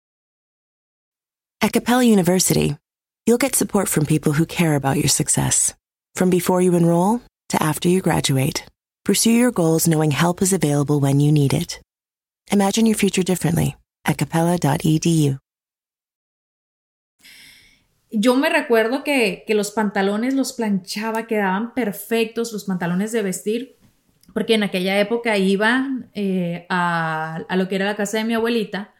At 1.60 1.72
Capella 1.72 2.04
University, 2.04 2.76
you'll 3.26 3.38
get 3.38 3.54
support 3.54 3.88
from 3.88 4.04
people 4.04 4.32
who 4.32 4.46
care 4.46 4.76
about 4.76 4.96
your 4.96 5.08
success. 5.08 5.74
From 6.14 6.30
before 6.30 6.60
you 6.60 6.74
enroll 6.74 7.22
to 7.48 7.62
after 7.62 7.88
you 7.88 8.00
graduate, 8.00 8.64
pursue 9.04 9.32
your 9.32 9.50
goals 9.50 9.88
knowing 9.88 10.10
help 10.10 10.42
is 10.42 10.52
available 10.52 11.00
when 11.00 11.18
you 11.18 11.32
need 11.32 11.54
it. 11.54 11.80
Imagine 12.52 12.86
your 12.86 12.96
future 12.96 13.22
differently 13.22 13.76
at 14.04 14.18
capella.edu. 14.18 15.38
yo 18.18 18.34
me 18.34 18.48
recuerdo 18.48 19.04
que, 19.04 19.44
los 19.48 19.70
pantalones 19.70 20.34
los 20.34 20.52
planchaba, 20.54 21.26
quedaban 21.26 21.74
perfectos, 21.74 22.52
los 22.52 22.64
pantalones 22.64 23.12
de 23.12 23.22
vestir, 23.22 23.76
porque 24.32 24.54
en 24.54 24.62
aquella 24.62 24.98
época 24.98 25.36
iba 25.36 25.88
eh, 26.14 26.66
a, 26.68 27.44
lo 27.56 27.68
que 27.68 27.76
era 27.76 27.84
la 27.84 27.96
casa 27.96 28.18
de 28.18 28.24
mi 28.24 28.34
abuelita 28.34 28.94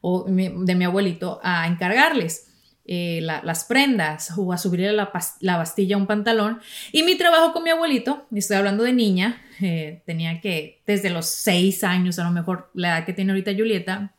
o 0.00 0.24
de 0.28 0.74
mi 0.74 0.84
abuelito 0.84 1.40
a 1.42 1.66
encargarles. 1.66 2.44
Eh, 2.90 3.20
las 3.20 3.64
prendas 3.64 4.32
o 4.38 4.50
a 4.50 4.56
subirle 4.56 4.92
la, 4.92 5.12
la, 5.40 5.56
bastilla 5.58 5.96
a 5.96 5.98
un 5.98 6.06
pantalón. 6.06 6.60
Y 6.90 7.02
mi 7.02 7.18
trabajo 7.18 7.52
con 7.52 7.62
mi 7.62 7.68
abuelito, 7.68 8.26
estoy 8.34 8.56
hablando 8.56 8.82
de 8.82 8.94
niña, 8.94 9.42
eh, 9.60 10.02
tenía 10.06 10.40
que 10.40 10.80
desde 10.86 11.10
los 11.10 11.26
seis 11.26 11.84
años, 11.84 12.18
a 12.18 12.24
lo 12.24 12.30
mejor 12.30 12.70
la 12.72 12.96
edad 12.96 13.04
que 13.04 13.12
tiene 13.12 13.32
ahorita 13.32 13.52
Julieta, 13.52 14.14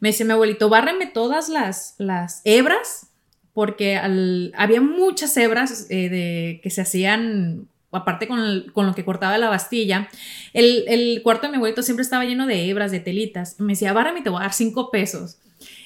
me 0.00 0.08
dice 0.08 0.24
mi 0.24 0.32
abuelito, 0.32 0.70
bárreme 0.70 1.06
todas 1.06 1.50
las, 1.50 1.96
las 1.98 2.40
hebras 2.44 3.13
porque 3.54 3.96
había 3.96 4.80
muchas 4.80 5.34
hebras 5.36 5.86
eh, 5.88 6.60
que 6.62 6.70
se 6.70 6.82
hacían, 6.82 7.68
aparte 7.92 8.26
con, 8.26 8.66
lo 8.66 8.94
que 8.94 9.04
cortaba 9.04 9.38
la 9.38 9.48
bastilla, 9.48 10.08
el, 10.52 11.20
cuarto 11.22 11.46
de 11.46 11.52
mi 11.52 11.56
abuelito 11.56 11.82
siempre 11.82 12.02
estaba 12.02 12.24
lleno 12.24 12.46
de 12.46 12.68
hebras, 12.68 12.90
de 12.90 12.98
telitas. 12.98 13.58
me 13.60 13.74
decía, 13.74 13.92
bárame, 13.92 14.22
te 14.22 14.28
voy 14.28 14.40
a 14.40 14.42
dar 14.42 14.52
cinco 14.52 14.90
pesos. 14.90 15.38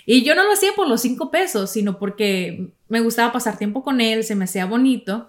Y 0.07 0.25
yo 0.25 0.35
no 0.35 0.45
lo 0.45 0.53
hacía 0.53 0.73
por 0.75 0.89
los 0.89 1.03
cinco 1.03 1.31
pesos, 1.31 1.71
sino 1.71 1.99
porque 1.99 2.71
me 2.89 3.01
gustaba 3.01 3.31
pasar 3.31 3.59
tiempo 3.59 3.85
con 3.85 4.01
él, 4.01 4.25
se 4.25 4.35
me 4.35 4.45
hacía 4.45 4.65
bonito. 4.65 5.29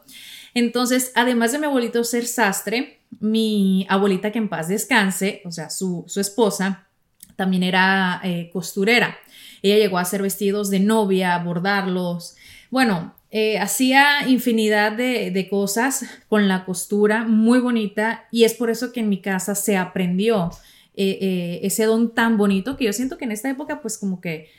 Entonces, 0.54 1.12
además 1.16 1.52
de 1.52 1.60
mi 1.60 1.66
abuelito 1.66 2.06
ser 2.06 2.26
sastre, 2.26 3.02
mi 3.20 3.86
abuelita 3.90 4.32
que 4.32 4.40
en 4.40 4.48
paz 4.48 4.70
descanse, 4.70 5.42
o 5.44 5.52
sea, 5.52 5.70
su, 5.70 6.06
esposa, 6.16 6.88
también 7.36 7.64
era 7.64 8.22
eh, 8.24 8.50
costurera. 8.54 9.18
Ella 9.62 9.78
llegó 9.78 9.98
a 9.98 10.02
hacer 10.02 10.22
vestidos 10.22 10.70
de 10.70 10.80
novia, 10.80 11.38
bordarlos. 11.40 12.36
Bueno, 12.70 13.14
eh, 13.32 13.60
hacía 13.60 14.28
infinidad 14.28 14.92
de, 14.94 15.48
cosas 15.50 16.06
con 16.28 16.48
la 16.48 16.66
costura, 16.66 17.26
muy 17.26 17.60
bonita, 17.60 18.28
y 18.32 18.44
es 18.44 18.54
por 18.56 18.70
eso 18.70 18.92
que 18.92 19.02
en 19.02 19.10
mi 19.10 19.22
casa 19.22 19.54
se 19.54 19.78
aprendió 19.78 20.50
eh, 20.96 21.18
eh, 21.22 21.60
ese 21.64 21.86
don 21.86 22.14
tan 22.16 22.38
bonito 22.38 22.76
que 22.76 22.86
yo 22.86 22.94
siento 22.94 23.18
que 23.18 23.26
en 23.26 23.32
esta 23.32 23.50
época, 23.50 23.82
pues 23.82 23.98
como 23.98 24.20
que 24.20 24.50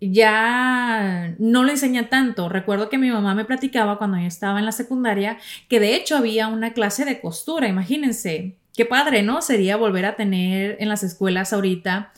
ya 0.00 1.34
no 1.38 1.64
le 1.64 1.72
enseña 1.72 2.08
tanto. 2.08 2.48
Recuerdo 2.48 2.88
que 2.90 2.98
mi 2.98 3.10
mamá 3.10 3.34
me 3.34 3.44
platicaba 3.44 3.98
cuando 3.98 4.18
yo 4.18 4.26
estaba 4.26 4.58
en 4.58 4.66
la 4.66 4.72
secundaria 4.72 5.38
que 5.68 5.80
de 5.80 5.94
hecho 5.94 6.16
había 6.16 6.48
una 6.48 6.72
clase 6.72 7.04
de 7.04 7.20
costura, 7.20 7.68
imagínense. 7.68 8.56
Qué 8.76 8.84
padre, 8.86 9.22
¿no? 9.22 9.42
Sería 9.42 9.76
volver 9.76 10.06
a 10.06 10.16
tener 10.16 10.76
en 10.80 10.88
las 10.88 11.02
escuelas 11.02 11.52
ahorita 11.52 12.12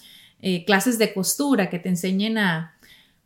eh, 0.46 0.66
clases 0.66 0.98
de 0.98 1.14
costura 1.14 1.70
que 1.70 1.78
te 1.78 1.88
enseñen 1.88 2.36
a, 2.36 2.74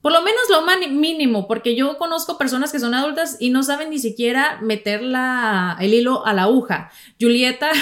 por 0.01 0.13
lo 0.13 0.23
menos 0.23 0.43
lo 0.51 0.65
mínimo, 0.89 1.49
porque 1.49 1.75
yo 1.75 1.99
conozco 1.99 2.39
personas 2.39 2.71
que 2.71 2.79
son 2.79 2.95
adultas 2.95 3.39
y 3.41 3.51
no 3.51 3.65
saben 3.65 3.91
ni 3.91 3.99
siquiera 3.99 4.61
meter 4.63 5.01
el 5.01 5.95
hilo 5.95 6.25
a 6.25 6.33
la 6.33 6.43
aguja. 6.45 6.93
Julieta, 7.21 7.73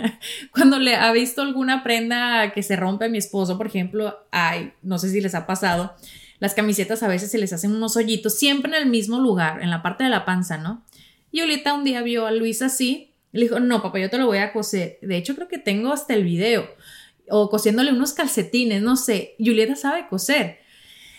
cuando 0.50 0.78
le 0.78 0.96
ha 0.96 1.12
visto 1.12 1.42
alguna 1.42 1.84
prenda 1.84 2.52
que 2.54 2.62
se 2.62 2.74
rompe 2.74 3.04
a 3.04 3.08
mi 3.10 3.18
esposo, 3.18 3.58
por 3.58 3.66
ejemplo, 3.66 4.18
ay, 4.30 4.72
no 4.80 4.96
sé 4.98 5.10
si 5.10 5.20
les 5.20 5.34
ha 5.34 5.46
pasado, 5.46 5.94
las 6.38 6.54
camisetas 6.54 7.02
a 7.02 7.08
veces 7.08 7.30
se 7.30 7.36
les 7.36 7.52
hacen 7.52 7.72
unos 7.72 7.98
hoyitos, 7.98 8.38
siempre 8.38 8.74
en 8.74 8.82
el 8.82 8.88
mismo 8.88 9.20
lugar, 9.20 9.62
en 9.62 9.68
la 9.68 9.82
parte 9.82 10.04
de 10.04 10.10
la 10.10 10.24
panza, 10.24 10.56
¿no? 10.56 10.86
Y 11.32 11.40
Julieta 11.40 11.74
un 11.74 11.84
día 11.84 12.00
vio 12.00 12.24
a 12.24 12.30
Luis 12.30 12.62
así, 12.62 13.12
le 13.32 13.42
dijo, 13.42 13.60
no, 13.60 13.82
papá, 13.82 13.98
yo 13.98 14.08
te 14.08 14.16
lo 14.16 14.24
voy 14.24 14.38
a 14.38 14.54
coser. 14.54 14.96
De 15.02 15.18
hecho, 15.18 15.34
creo 15.34 15.48
que 15.48 15.58
tengo 15.58 15.92
hasta 15.92 16.14
el 16.14 16.24
video 16.24 16.66
o 17.30 17.50
cosiéndole 17.50 17.92
unos 17.92 18.12
calcetines, 18.12 18.82
no 18.82 18.96
sé, 18.96 19.34
Julieta 19.38 19.76
sabe 19.76 20.08
coser. 20.08 20.58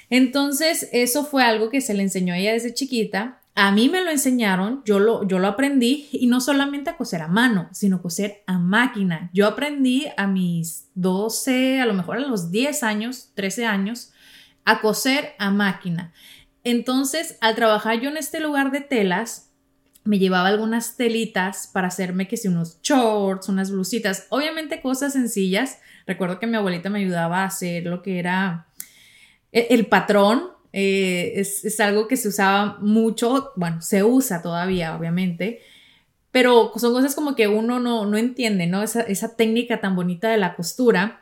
Entonces, 0.09 0.89
eso 0.93 1.25
fue 1.25 1.43
algo 1.43 1.69
que 1.69 1.81
se 1.81 1.93
le 1.93 2.03
enseñó 2.03 2.33
a 2.33 2.37
ella 2.37 2.53
desde 2.53 2.73
chiquita. 2.73 3.41
A 3.55 3.71
mí 3.71 3.89
me 3.89 4.03
lo 4.03 4.11
enseñaron, 4.11 4.83
yo 4.85 4.99
lo, 4.99 5.27
yo 5.27 5.39
lo 5.39 5.47
aprendí 5.47 6.07
y 6.11 6.27
no 6.27 6.41
solamente 6.41 6.89
a 6.89 6.97
coser 6.97 7.21
a 7.23 7.27
mano, 7.27 7.69
sino 7.73 8.01
coser 8.01 8.43
a 8.45 8.59
máquina. 8.59 9.29
Yo 9.33 9.47
aprendí 9.47 10.05
a 10.15 10.27
mis 10.27 10.89
12, 10.95 11.81
a 11.81 11.85
lo 11.85 11.93
mejor 11.93 12.17
a 12.17 12.21
los 12.21 12.51
10 12.51 12.83
años, 12.83 13.31
13 13.33 13.65
años, 13.65 14.13
a 14.63 14.79
coser 14.79 15.33
a 15.39 15.49
máquina. 15.49 16.13
Entonces, 16.63 17.37
al 17.41 17.55
trabajar 17.55 17.99
yo 17.99 18.09
en 18.09 18.17
este 18.17 18.39
lugar 18.39 18.71
de 18.71 18.81
telas, 18.81 19.47
me 20.07 20.19
llevaba 20.19 20.47
algunas 20.47 20.95
telitas 20.95 21.67
para 21.67 21.87
hacerme 21.87 22.27
que 22.27 22.37
si 22.37 22.47
unos 22.47 22.81
shorts, 22.81 23.49
unas 23.49 23.71
blusitas, 23.71 24.27
obviamente 24.29 24.81
cosas 24.81 25.13
sencillas, 25.13 25.79
Recuerdo 26.07 26.39
que 26.39 26.47
mi 26.47 26.55
abuelita 26.55 26.89
me 26.89 26.99
ayudaba 26.99 27.41
a 27.41 27.47
hacer 27.47 27.83
lo 27.83 28.01
que 28.01 28.17
era 28.17 28.67
e, 29.51 29.67
el, 29.71 29.85
patrón. 29.87 30.51
Eh, 30.71 31.33
es, 31.35 31.79
algo 31.81 32.07
que 32.07 32.15
se 32.15 32.29
usaba 32.29 32.77
mucho, 32.79 33.51
bueno, 33.55 33.81
se 33.81 34.03
usa 34.03 34.41
todavía, 34.41 34.95
obviamente, 34.95 35.61
pero 36.31 36.71
son 36.77 36.93
cosas 36.93 37.13
como 37.13 37.35
que 37.35 37.47
uno 37.47 37.79
no, 37.79 38.05
no 38.05 38.17
entiende, 38.17 38.67
¿no? 38.67 38.83
Esa, 38.83 39.01
esa 39.01 39.35
técnica 39.35 39.81
tan 39.81 39.95
bonita 39.95 40.29
de 40.29 40.37
la 40.37 40.55
costura. 40.55 41.21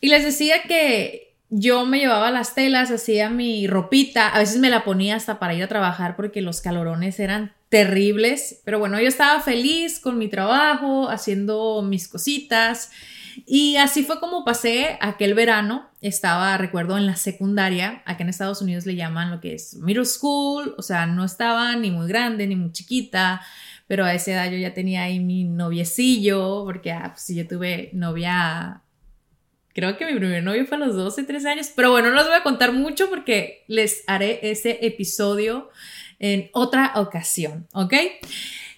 Y 0.00 0.08
les 0.08 0.24
decía 0.24 0.62
que 0.68 1.34
yo 1.48 1.86
me 1.86 1.98
llevaba 1.98 2.30
las 2.30 2.54
telas, 2.54 2.90
hacía 2.90 3.30
mi 3.30 3.66
ropita, 3.66 4.28
a 4.28 4.40
veces 4.40 4.58
me 4.58 4.68
la 4.68 4.84
ponía 4.84 5.16
hasta 5.16 5.38
para 5.38 5.54
ir 5.54 5.62
a 5.62 5.68
trabajar 5.68 6.16
porque 6.16 6.42
los 6.42 6.60
calorones 6.60 7.20
eran 7.20 7.54
terribles, 7.68 8.60
pero 8.64 8.78
bueno, 8.78 9.00
yo 9.00 9.08
estaba 9.08 9.40
feliz 9.40 10.00
con 10.00 10.18
mi 10.18 10.28
trabajo, 10.28 11.08
haciendo 11.08 11.82
mis 11.82 12.08
cositas 12.08 12.90
Y 13.44 13.76
así 13.76 14.02
fue 14.04 14.18
como 14.20 14.44
pasé 14.44 14.96
aquel 15.00 15.34
verano. 15.34 15.90
Estaba, 16.00 16.56
recuerdo, 16.56 16.96
en 16.96 17.06
la 17.06 17.16
secundaria. 17.16 18.02
Aquí 18.06 18.22
en 18.22 18.28
Estados 18.28 18.62
Unidos 18.62 18.86
le 18.86 18.96
llaman 18.96 19.30
lo 19.30 19.40
que 19.40 19.54
es 19.54 19.74
middle 19.74 20.04
school. 20.04 20.74
O 20.78 20.82
sea, 20.82 21.06
no 21.06 21.24
estaba 21.24 21.74
ni 21.76 21.90
muy 21.90 22.08
grande 22.08 22.46
ni 22.46 22.56
muy 22.56 22.72
chiquita. 22.72 23.42
Pero 23.86 24.04
a 24.04 24.14
esa 24.14 24.32
edad 24.32 24.50
yo 24.50 24.56
ya 24.56 24.74
tenía 24.74 25.02
ahí 25.02 25.20
mi 25.20 25.44
noviecillo. 25.44 26.64
Porque 26.64 26.92
ah, 26.92 27.12
pues, 27.12 27.28
yo 27.28 27.46
tuve 27.46 27.90
novia. 27.92 28.82
Creo 29.74 29.98
que 29.98 30.06
mi 30.06 30.14
primer 30.18 30.42
novio 30.42 30.64
fue 30.64 30.78
a 30.78 30.80
los 30.80 30.96
12, 30.96 31.24
13 31.24 31.48
años. 31.48 31.72
Pero 31.74 31.90
bueno, 31.90 32.08
no 32.10 32.16
les 32.16 32.26
voy 32.26 32.36
a 32.36 32.42
contar 32.42 32.72
mucho 32.72 33.10
porque 33.10 33.64
les 33.68 34.04
haré 34.06 34.40
ese 34.50 34.78
episodio 34.86 35.70
en 36.18 36.48
otra 36.52 36.92
ocasión. 36.96 37.66
¿Ok? 37.74 37.92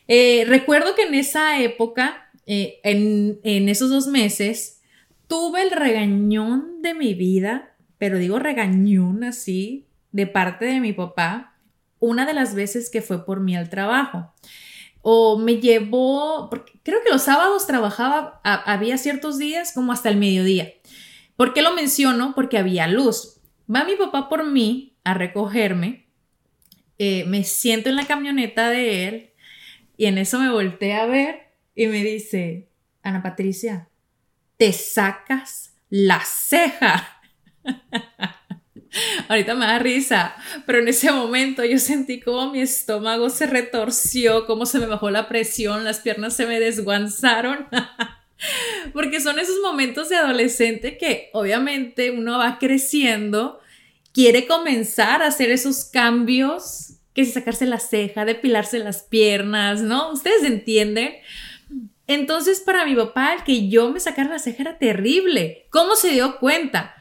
Eh, 0.08 0.44
recuerdo 0.48 0.94
que 0.94 1.02
en 1.02 1.14
esa 1.14 1.60
época 1.60 2.27
eh, 2.50 2.80
en, 2.82 3.68
esos 3.68 3.90
dos 3.90 4.06
meses 4.06 4.80
tuve 5.26 5.60
el 5.60 5.70
regañón 5.70 6.80
de 6.80 6.94
mi 6.94 7.12
vida, 7.12 7.76
pero 7.98 8.16
digo 8.16 8.38
regañón 8.38 9.22
así, 9.22 9.86
de 10.12 10.26
parte 10.26 10.64
de 10.64 10.80
mi 10.80 10.94
papá, 10.94 11.58
una 11.98 12.24
de 12.24 12.32
las 12.32 12.54
veces 12.54 12.88
que 12.88 13.02
fue 13.02 13.26
por 13.26 13.40
mí 13.40 13.54
al 13.54 13.68
trabajo. 13.68 14.32
O 15.02 15.38
me 15.38 15.60
llevó, 15.60 16.48
porque 16.48 16.80
creo 16.82 17.00
que 17.04 17.10
los 17.10 17.22
sábados 17.22 17.66
trabajaba, 17.66 18.40
había 18.42 18.96
ciertos 18.96 19.36
días 19.36 19.72
como 19.74 19.92
hasta 19.92 20.08
el 20.08 20.16
mediodía. 20.16 20.72
¿Por 21.36 21.52
qué 21.52 21.60
lo 21.60 21.74
menciono? 21.74 22.34
Porque 22.34 22.56
había 22.56 22.88
luz. 22.88 23.42
Va 23.72 23.84
mi 23.84 23.94
papá 23.94 24.30
por 24.30 24.46
mí 24.46 24.96
a 25.04 25.12
recogerme, 25.12 26.08
eh, 26.96 27.24
me 27.26 27.44
siento 27.44 27.90
en 27.90 27.96
la 27.96 28.06
camioneta 28.06 28.70
de 28.70 29.06
él 29.06 29.30
y 29.98 30.06
en 30.06 30.16
eso 30.16 30.38
me 30.40 30.50
volteé 30.50 30.94
a 30.94 31.04
ver 31.04 31.47
y 31.78 31.86
me 31.86 32.02
dice, 32.02 32.66
Ana 33.04 33.22
Patricia, 33.22 33.88
te 34.56 34.72
sacas 34.72 35.76
la 35.88 36.20
ceja. 36.24 37.20
Ahorita 39.28 39.54
me 39.54 39.64
da 39.64 39.78
risa, 39.78 40.34
pero 40.66 40.80
en 40.80 40.88
ese 40.88 41.12
momento 41.12 41.64
yo 41.64 41.78
sentí 41.78 42.18
como 42.18 42.50
mi 42.50 42.60
estómago 42.62 43.30
se 43.30 43.46
retorció, 43.46 44.44
como 44.44 44.66
se 44.66 44.80
me 44.80 44.86
bajó 44.86 45.10
la 45.10 45.28
presión, 45.28 45.84
las 45.84 46.00
piernas 46.00 46.34
se 46.34 46.46
me 46.46 46.58
desguanzaron. 46.58 47.68
Porque 48.92 49.20
son 49.20 49.38
esos 49.38 49.60
momentos 49.62 50.08
de 50.08 50.16
adolescente 50.16 50.98
que 50.98 51.30
obviamente 51.32 52.10
uno 52.10 52.38
va 52.38 52.58
creciendo, 52.58 53.60
quiere 54.12 54.48
comenzar 54.48 55.22
a 55.22 55.28
hacer 55.28 55.52
esos 55.52 55.84
cambios, 55.84 56.94
que 57.14 57.20
es 57.20 57.34
sacarse 57.34 57.66
la 57.66 57.78
ceja, 57.78 58.24
depilarse 58.24 58.80
las 58.80 59.04
piernas, 59.04 59.80
¿no? 59.80 60.10
Ustedes 60.10 60.42
entienden. 60.42 61.14
Entonces, 62.08 62.60
para 62.60 62.86
mi 62.86 62.96
papá, 62.96 63.34
el 63.34 63.44
que 63.44 63.68
yo 63.68 63.90
me 63.90 64.00
sacara 64.00 64.30
la 64.30 64.38
ceja 64.38 64.62
era 64.62 64.78
terrible. 64.78 65.66
¿Cómo 65.70 65.94
se 65.94 66.10
dio 66.10 66.38
cuenta? 66.38 66.94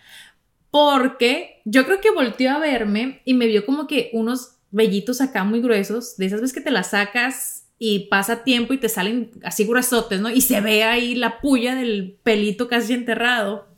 Porque 0.69 1.61
yo 1.65 1.85
creo 1.85 2.01
que 2.01 2.11
volteó 2.11 2.51
a 2.51 2.59
verme 2.59 3.21
y 3.23 3.33
me 3.33 3.47
vio 3.47 3.65
como 3.65 3.87
que 3.87 4.09
unos 4.13 4.57
vellitos 4.69 5.21
acá 5.21 5.45
muy 5.45 5.61
gruesos, 5.61 6.17
de 6.17 6.25
esas 6.25 6.41
veces 6.41 6.53
que 6.53 6.61
te 6.61 6.71
las 6.71 6.91
sacas 6.91 7.67
y 7.79 8.07
pasa 8.09 8.43
tiempo 8.43 8.73
y 8.73 8.79
te 8.79 8.89
salen 8.89 9.31
así 9.43 9.63
gruesotes, 9.65 10.19
¿no? 10.19 10.29
Y 10.29 10.41
se 10.41 10.59
ve 10.59 10.83
ahí 10.83 11.15
la 11.15 11.39
puya 11.39 11.73
del 11.73 12.17
pelito 12.21 12.67
casi 12.67 12.93
enterrado. 12.93 13.69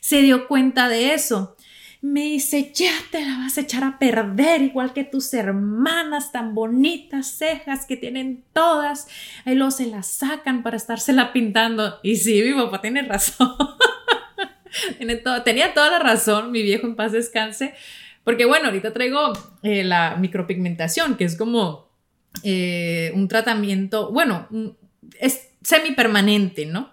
Se 0.00 0.20
dio 0.20 0.48
cuenta 0.48 0.88
de 0.88 1.14
eso 1.14 1.56
me 2.02 2.22
dice, 2.22 2.72
ya 2.74 2.92
te 3.12 3.24
la 3.24 3.38
vas 3.38 3.56
a 3.56 3.60
echar 3.60 3.84
a 3.84 3.98
perder, 4.00 4.60
igual 4.60 4.92
que 4.92 5.04
tus 5.04 5.32
hermanas 5.34 6.32
tan 6.32 6.52
bonitas, 6.52 7.28
cejas 7.28 7.86
que 7.86 7.96
tienen 7.96 8.44
todas. 8.52 9.06
Ahí 9.44 9.54
luego 9.54 9.70
se 9.70 9.86
las 9.86 10.08
sacan 10.08 10.64
para 10.64 10.76
estársela 10.76 11.32
pintando. 11.32 12.00
Y 12.02 12.16
sí, 12.16 12.42
mi 12.42 12.54
papá 12.54 12.80
tiene 12.80 13.02
razón. 13.02 13.54
tenía 15.44 15.74
toda 15.74 15.90
la 15.90 15.98
razón, 16.00 16.50
mi 16.50 16.62
viejo 16.62 16.88
en 16.88 16.96
paz 16.96 17.12
descanse. 17.12 17.72
Porque 18.24 18.46
bueno, 18.46 18.66
ahorita 18.66 18.92
traigo 18.92 19.32
eh, 19.62 19.84
la 19.84 20.16
micropigmentación, 20.16 21.16
que 21.16 21.24
es 21.24 21.36
como 21.36 21.88
eh, 22.42 23.12
un 23.14 23.28
tratamiento, 23.28 24.10
bueno, 24.10 24.48
es 25.20 25.50
semipermanente, 25.62 26.66
¿no? 26.66 26.91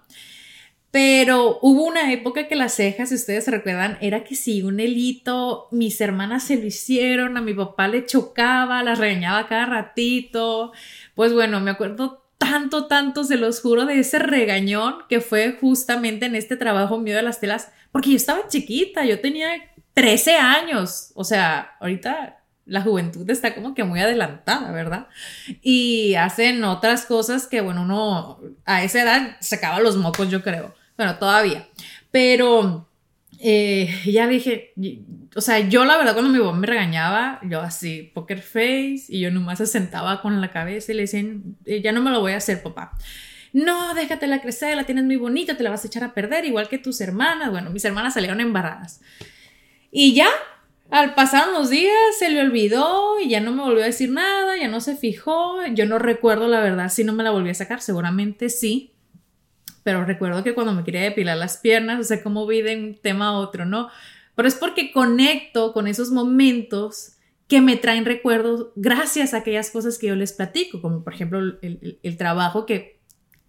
Pero 0.92 1.60
hubo 1.62 1.84
una 1.84 2.12
época 2.12 2.48
que 2.48 2.56
las 2.56 2.74
cejas, 2.74 3.10
si 3.10 3.16
ustedes 3.16 3.46
se 3.46 3.52
recuerdan, 3.52 3.98
era 4.02 4.24
que 4.24 4.34
sí, 4.36 4.64
un 4.64 4.80
helito, 4.80 5.68
mis 5.72 6.02
hermanas 6.02 6.44
se 6.44 6.56
lo 6.56 6.66
hicieron, 6.66 7.38
a 7.38 7.42
mi 7.42 7.54
papá 7.54 7.88
le 7.88 8.06
chocaba, 8.06 8.82
las 8.82 8.98
regañaba 8.98 9.48
cada 9.48 9.68
ratito. 9.68 10.72
Pues 11.14 11.32
bueno, 11.32 11.60
me 11.60 11.72
acuerdo 11.72 12.26
tanto, 12.40 12.88
tanto, 12.88 13.24
se 13.24 13.38
los 13.38 13.62
juro, 13.62 13.86
de 13.86 14.00
ese 14.00 14.18
regañón 14.18 14.96
que 15.08 15.22
fue 15.22 15.58
justamente 15.60 16.26
en 16.26 16.36
este 16.36 16.58
trabajo 16.58 16.98
mío 16.98 17.16
de 17.16 17.22
las 17.22 17.40
telas, 17.40 17.72
porque 17.92 18.12
yo 18.12 18.16
estaba 18.16 18.48
chiquita, 18.48 19.06
yo 19.06 19.20
tenía 19.20 19.50
13 19.94 20.38
años, 20.38 21.12
o 21.14 21.24
sea, 21.24 21.76
ahorita 21.80 22.38
la 22.66 22.82
juventud 22.82 23.30
está 23.30 23.54
como 23.54 23.74
que 23.74 23.84
muy 23.84 24.00
adelantada, 24.00 24.72
¿verdad? 24.72 25.08
Y 25.62 26.16
hacen 26.16 26.64
otras 26.64 27.06
cosas 27.06 27.48
que, 27.48 27.62
bueno, 27.62 27.82
uno 27.82 28.40
a 28.66 28.84
esa 28.84 29.02
edad 29.02 29.38
sacaba 29.42 29.80
los 29.80 29.98
mocos, 29.98 30.30
yo 30.30 30.42
creo. 30.42 30.79
Bueno, 31.00 31.16
todavía. 31.18 31.66
Pero 32.12 32.90
eh, 33.40 33.90
ya 34.06 34.28
dije, 34.28 34.74
o 35.34 35.40
sea, 35.40 35.60
yo 35.70 35.86
la 35.86 35.96
verdad 35.96 36.12
cuando 36.12 36.30
mi 36.30 36.40
mamá 36.40 36.60
me 36.60 36.68
regañaba, 36.68 37.40
yo 37.44 37.62
así, 37.62 38.12
poker 38.14 38.42
face, 38.42 39.04
y 39.08 39.22
yo 39.22 39.32
nomás 39.32 39.60
se 39.60 39.68
sentaba 39.68 40.22
con 40.22 40.42
la 40.42 40.52
cabeza 40.52 40.92
y 40.92 40.96
le 40.96 41.04
decían, 41.04 41.56
eh, 41.64 41.82
ya 41.82 41.94
no 41.94 42.02
me 42.02 42.12
lo 42.12 42.20
voy 42.20 42.34
a 42.34 42.38
hacer, 42.38 42.62
papá. 42.62 42.98
No, 43.54 43.94
déjatela 43.94 44.42
crecer, 44.42 44.76
la 44.76 44.84
tienes 44.84 45.06
muy 45.06 45.16
bonita, 45.16 45.56
te 45.56 45.64
la 45.64 45.70
vas 45.70 45.86
a 45.86 45.88
echar 45.88 46.04
a 46.04 46.14
perder, 46.14 46.44
igual 46.44 46.68
que 46.68 46.80
tus 46.80 47.00
hermanas. 47.00 47.50
Bueno, 47.50 47.70
mis 47.70 47.86
hermanas 47.86 48.16
salieron 48.16 48.42
embarradas. 48.42 49.00
Y 49.92 50.16
ya, 50.16 50.28
al 50.92 51.16
pasar 51.16 51.48
unos 51.48 51.70
días 51.70 51.94
se 52.20 52.30
le 52.30 52.42
olvidó 52.42 53.22
y 53.22 53.30
ya 53.30 53.40
no 53.40 53.54
me 53.54 53.64
volvió 53.64 53.84
a 53.84 53.86
decir 53.86 54.10
nada, 54.12 54.58
ya 54.58 54.68
no 54.68 54.82
se 54.82 54.98
fijó. 54.98 55.66
Yo 55.68 55.86
no 55.86 55.98
recuerdo 55.98 56.50
la 56.50 56.60
verdad 56.60 56.90
si 56.90 57.06
no 57.06 57.14
me 57.14 57.24
la 57.24 57.32
volví 57.32 57.52
a 57.52 57.54
sacar, 57.54 57.80
seguramente 57.80 58.50
sí 58.50 58.92
pero 59.84 60.06
recuerdo 60.06 60.44
que 60.44 60.54
cuando 60.54 60.74
me 60.74 60.84
quería 60.84 61.02
depilar 61.02 61.38
las 61.38 61.58
piernas, 61.58 62.00
o 62.00 62.04
sea, 62.04 62.22
como 62.22 62.46
vi 62.46 62.62
de 62.62 62.76
un 62.76 62.96
tema 62.96 63.30
a 63.30 63.32
otro, 63.34 63.66
¿no? 63.66 63.90
Pero 64.36 64.48
es 64.48 64.56
porque 64.56 64.92
conecto 64.92 65.74
con 65.74 65.88
esos 65.88 66.12
momentos 66.12 67.18
que 67.48 67.62
me 67.62 67.76
traen 67.76 68.06
recuerdos 68.06 68.68
gracias 68.76 69.34
a 69.34 69.38
aquellas 69.38 69.72
cosas 69.72 69.98
que 69.98 70.08
yo 70.08 70.16
les 70.16 70.34
platico, 70.34 70.82
como 70.82 71.04
por 71.04 71.14
ejemplo 71.14 71.40
el, 71.40 72.18
trabajo 72.18 72.66
que 72.66 73.00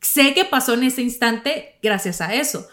sé 0.00 0.32
que 0.32 0.46
pasó 0.46 0.74
en 0.74 0.84
ese 0.84 1.02
instante 1.02 1.78
gracias 1.82 2.20
a 2.20 2.34
eso. 2.34 2.66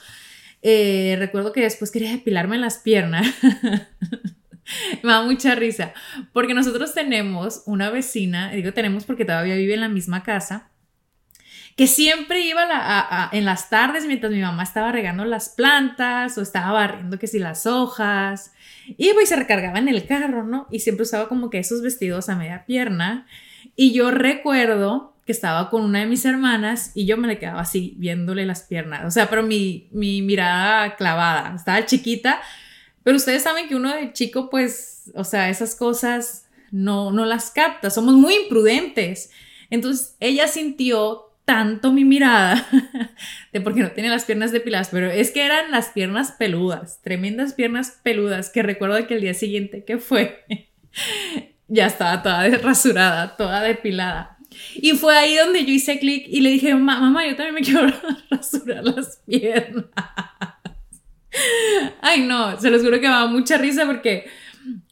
Eh, 0.62 1.15
recuerdo 1.20 1.52
que 1.52 1.62
después 1.62 1.91
quería 1.91 2.12
depilarme 2.12 2.58
las 2.58 2.78
piernas. 2.78 3.28
me 5.04 5.12
da 5.12 5.22
mucha 5.24 5.56
risa, 5.56 5.93
porque 6.34 6.54
nosotros 6.54 6.93
tenemos 6.93 7.63
una 7.65 7.89
vecina, 7.89 8.52
digo 8.52 8.74
tenemos 8.74 9.06
porque 9.06 9.26
todavía 9.26 9.56
vive 9.56 9.74
en 9.74 9.82
la 9.82 9.89
misma 9.89 10.24
casa, 10.24 10.72
que 11.78 11.86
siempre 11.86 12.42
iba 12.42 13.30
en 13.32 13.46
las 13.46 13.70
tardes 13.70 14.08
mientras 14.08 14.32
mi 14.32 14.42
mamá 14.42 14.63
estaba 14.63 14.92
regando 14.92 15.26
las 15.26 15.50
plantas 15.50 16.36
o 16.40 16.42
estaba 16.42 16.72
barriendo 16.72 17.20
que 17.20 17.28
si 17.28 17.38
las 17.38 17.68
hojas, 17.68 18.52
iba 18.98 19.22
y 19.22 19.28
se 19.28 19.36
recargaba 19.36 19.78
en 19.78 19.88
el 19.88 20.08
carro, 20.08 20.44
¿no? 20.44 20.68
Y 20.72 20.80
siempre 20.80 21.04
usaba 21.04 21.30
como 21.30 21.52
que 21.52 21.60
esos 21.60 21.84
vestidos 21.84 22.30
a 22.30 22.36
media 22.36 22.66
pierna. 22.66 23.28
Y 23.76 23.94
yo 23.94 24.10
recuerdo 24.10 25.13
que 25.28 25.32
estaba 25.32 25.70
con 25.70 25.84
una 25.84 26.00
de 26.00 26.08
mis 26.08 26.26
hermanas 26.26 26.94
y 26.96 27.06
yo 27.06 27.16
me 27.16 27.28
le 27.28 27.38
quedaba 27.38 27.62
así 27.62 27.94
viéndole 27.98 28.48
las 28.48 28.63
piernas, 28.63 29.06
o 29.06 29.12
sea, 29.12 29.30
pero 29.30 29.44
mi, 29.44 29.88
mi 29.92 30.24
mirada 30.24 30.96
clavada, 30.96 31.54
estaba 31.56 31.86
chiquita, 31.86 32.42
pero 33.04 33.18
ustedes 33.18 33.44
saben 33.44 33.68
que 33.68 33.76
uno 33.76 33.94
de 33.94 34.13
chico, 34.13 34.50
pues, 34.50 35.12
o 35.13 35.24
sea, 35.24 35.50
esas 35.50 35.76
cosas 35.76 36.48
no, 36.72 37.12
no 37.12 37.26
las 37.26 37.52
capta, 37.52 37.92
somos 37.92 38.16
muy 38.16 38.34
imprudentes. 38.36 39.30
Entonces 39.70 40.16
ella 40.20 40.48
sintió 40.48 41.27
tanto 41.47 41.93
mi 41.93 42.03
mirada 42.03 42.67
de 43.53 43.62
porque 43.62 43.79
no 43.79 43.91
tenía 43.91 44.12
las 44.12 44.25
piernas 44.25 44.51
depiladas, 44.51 44.89
pero 44.91 45.10
es 45.10 45.31
que 45.31 45.45
eran 45.45 45.71
las 45.71 45.88
piernas 45.88 46.33
peludas, 46.33 47.01
tremendas 47.01 47.53
piernas 47.53 48.01
peludas, 48.03 48.49
que 48.49 48.63
recuerdo 48.63 49.07
que 49.07 49.13
el 49.13 49.21
día 49.21 49.33
siguiente 49.33 49.86
que 49.86 49.97
fue, 49.97 50.43
ya 51.69 51.86
estaba 51.86 52.21
toda 52.21 52.49
rasurada, 52.57 53.38
toda 53.38 53.62
depilada. 53.62 54.38
Y 54.75 54.91
fue 54.91 55.17
ahí 55.17 55.38
donde 55.38 55.63
yo 55.63 55.71
hice 55.71 55.99
clic 55.99 56.25
y 56.27 56.41
le 56.41 56.49
dije, 56.49 56.75
mamá, 56.75 57.25
yo 57.25 57.38
también 57.38 57.55
me 57.55 57.62
quiero 57.63 57.93
rasurar 58.29 58.83
las 58.83 59.21
piernas. 59.25 59.86
Ay, 62.01 62.23
no, 62.23 62.60
se 62.60 62.69
los 62.69 62.81
juro 62.81 62.99
que 62.99 63.07
me 63.07 63.13
da 63.13 63.27
mucha 63.27 63.57
risa 63.57 63.86
porque 63.86 64.25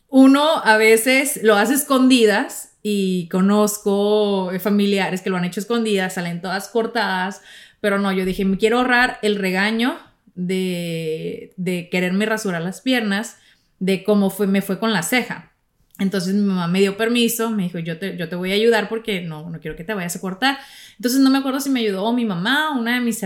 uno 0.08 0.62
a 0.64 0.78
veces 0.78 1.42
lo 1.44 1.56
hace 1.56 1.74
escondidas 1.74 2.75
y 2.88 3.28
conozco 3.30 4.52
familiares 4.60 5.24
que 5.24 5.32
lo 5.32 5.38
han 5.38 5.46
hecho 5.46 5.60
escondidas, 5.60 6.14
salen 6.14 6.40
todas 6.40 6.68
cortadas, 6.68 7.42
pero 7.82 7.98
no, 7.98 8.12
yo 8.12 8.26
dije, 8.26 8.46
me 8.46 8.60
quiero 8.60 8.78
ahorrar 8.78 9.18
el 9.24 9.38
regaño 9.38 9.98
de, 10.36 11.52
de 11.58 11.90
quererme 11.90 12.28
rasurar 12.28 12.62
las 12.62 12.82
piernas, 12.82 13.40
de 13.80 14.04
cómo 14.04 14.30
fue, 14.30 14.46
me 14.46 14.62
fue 14.62 14.78
con 14.78 14.94
la 14.94 15.02
ceja. 15.02 15.52
Entonces 15.98 16.36
mi 16.36 16.42
mamá 16.42 16.68
me 16.68 16.80
dio 16.80 16.96
permiso, 16.96 17.50
me 17.50 17.64
dijo, 17.64 17.80
yo 17.80 17.98
te, 17.98 18.18
yo 18.18 18.30
te 18.30 18.36
voy 18.36 18.52
a 18.52 18.54
ayudar 18.54 18.88
porque 18.88 19.20
no, 19.22 19.50
no 19.50 19.60
quiero 19.60 19.76
que 19.76 19.84
te 19.84 19.96
vayas 19.96 20.16
a 20.16 20.22
cortar. 20.22 20.60
Entonces 20.98 21.20
no 21.22 21.32
me 21.32 21.40
acuerdo 21.40 21.62
si 21.62 21.72
me 21.72 21.80
ayudó 21.80 22.14
mi 22.14 22.26
mamá, 22.26 22.70
una 22.78 22.94
de 22.94 23.00
mis 23.00 23.26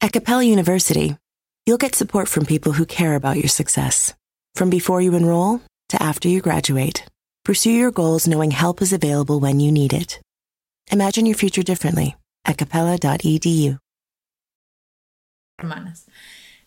At 0.00 0.12
Capella 0.12 0.44
University, 0.44 1.16
you'll 1.66 1.76
get 1.76 1.96
support 1.96 2.28
from 2.28 2.46
people 2.46 2.70
who 2.72 2.86
care 2.86 3.16
about 3.16 3.36
your 3.36 3.48
success. 3.48 4.14
From 4.54 4.70
before 4.70 5.00
you 5.00 5.14
enroll 5.14 5.60
to 5.88 6.00
after 6.00 6.28
you 6.28 6.40
graduate, 6.40 7.04
pursue 7.44 7.72
your 7.72 7.90
goals 7.90 8.28
knowing 8.28 8.52
help 8.52 8.80
is 8.80 8.92
available 8.92 9.40
when 9.40 9.58
you 9.58 9.72
need 9.72 9.92
it. 9.92 10.20
Imagine 10.92 11.26
your 11.26 11.34
future 11.34 11.64
differently 11.64 12.14
at 12.44 12.56
capella.edu. 12.58 13.78
Hermanas. 15.58 16.06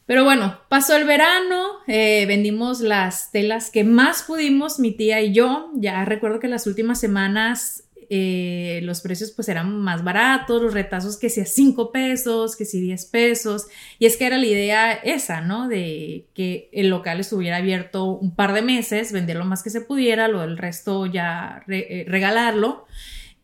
Pero 0.06 0.26
bueno, 0.26 0.58
pasó 0.68 0.98
el 0.98 1.06
verano, 1.06 1.78
eh, 1.88 2.26
vendimos 2.28 2.82
las 2.82 3.32
telas 3.32 3.72
que 3.72 3.86
más 3.86 4.24
pudimos, 4.24 4.78
mi 4.78 4.92
tía 4.92 5.22
y 5.22 5.32
yo. 5.32 5.72
Ya 5.76 6.04
recuerdo 6.04 6.42
que 6.42 6.50
las 6.50 6.68
últimas 6.68 7.00
semanas 7.00 7.86
eh, 8.14 8.82
los 8.84 9.00
precios 9.00 9.32
pues 9.32 9.48
eran 9.48 9.80
más 9.80 10.04
baratos, 10.04 10.62
los 10.62 10.74
retazos 10.74 11.18
que 11.18 11.30
si 11.30 11.46
5 11.46 11.94
pesos, 11.94 12.58
que 12.58 12.66
si 12.66 12.82
10 12.82 13.06
pesos, 13.06 13.68
y 14.00 14.06
es 14.06 14.18
que 14.18 14.26
era 14.26 14.38
la 14.38 14.48
idea 14.48 14.92
esa, 14.92 15.40
¿no? 15.40 15.70
De 15.70 16.28
que 16.34 16.70
el 16.74 16.90
local 16.90 17.22
estuviera 17.22 17.56
abierto 17.56 18.04
un 18.04 18.36
par 18.36 18.52
de 18.52 18.64
meses, 18.64 19.14
vender 19.14 19.38
lo 19.38 19.46
más 19.46 19.64
que 19.64 19.70
se 19.70 19.80
pudiera, 19.80 20.28
lo 20.28 20.42
del 20.42 20.58
resto 20.58 21.06
ya 21.06 21.64
eh, 21.70 22.04
regalarlo 22.06 22.86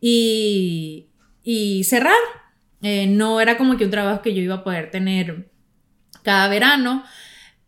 y, 0.02 1.06
y 1.42 1.84
cerrar. 1.84 2.12
Eh, 2.82 3.06
no 3.06 3.40
era 3.40 3.56
como 3.56 3.78
que 3.78 3.86
un 3.86 3.90
trabajo 3.90 4.20
que 4.20 4.34
yo 4.34 4.42
iba 4.42 4.56
a 4.56 4.64
poder 4.64 4.90
tener 4.90 5.48
cada 6.22 6.46
verano, 6.48 7.04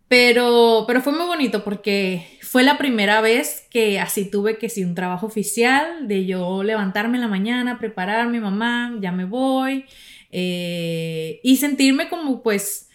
pero, 0.06 0.84
pero 0.86 1.00
fue 1.00 1.14
muy 1.14 1.24
bonito 1.24 1.64
porque 1.64 2.39
fue 2.50 2.64
la 2.64 2.78
primera 2.78 3.20
vez 3.20 3.68
que 3.70 4.00
así 4.00 4.28
tuve 4.28 4.58
que 4.58 4.68
sí 4.68 4.82
un 4.82 4.96
trabajo 4.96 5.24
oficial, 5.24 6.08
de 6.08 6.26
yo 6.26 6.64
levantarme 6.64 7.16
en 7.16 7.20
la 7.20 7.28
mañana, 7.28 7.78
prepararme, 7.78 8.40
mamá, 8.40 8.98
ya 9.00 9.12
me 9.12 9.24
voy, 9.24 9.84
eh, 10.32 11.38
y 11.44 11.58
sentirme 11.58 12.08
como 12.08 12.42
pues 12.42 12.88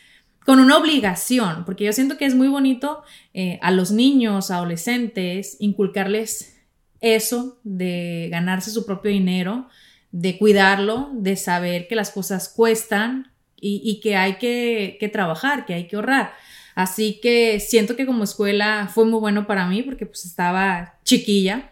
con 0.46 0.60
una 0.60 0.78
obligación, 0.78 1.64
porque 1.64 1.86
yo 1.86 1.94
siento 1.94 2.18
que 2.18 2.26
es 2.26 2.36
muy 2.36 2.50
bonito 2.50 3.02
eh, 3.34 3.58
a 3.62 3.72
los 3.72 3.92
niños, 3.92 4.52
adolescentes, 4.52 5.56
inculcarles 5.62 6.58
eso 7.00 7.58
de 7.64 8.28
ganarse 8.30 8.72
su 8.72 8.86
propio 8.86 9.10
dinero, 9.10 9.70
de 10.12 10.38
cuidarlo, 10.38 11.12
de 11.14 11.38
saber 11.38 11.88
que 11.88 11.96
las 11.96 12.12
cosas 12.12 12.50
cuestan 12.50 13.32
y, 13.56 14.02
que 14.04 14.18
hay 14.18 14.36
que, 14.36 14.98
que 15.00 15.08
trabajar, 15.08 15.66
que 15.66 15.76
hay 15.76 15.88
que 15.88 15.96
ahorrar. 15.96 16.34
Así 16.76 17.20
que 17.22 17.60
siento 17.62 17.96
que 17.96 18.06
como 18.06 18.26
escuela 18.26 18.90
fue 18.94 19.06
muy 19.06 19.20
bueno 19.20 19.48
para 19.48 19.66
mí 19.66 19.82
porque 19.82 20.06
pues 20.06 20.26
estaba 20.26 21.00
chiquilla. 21.04 21.72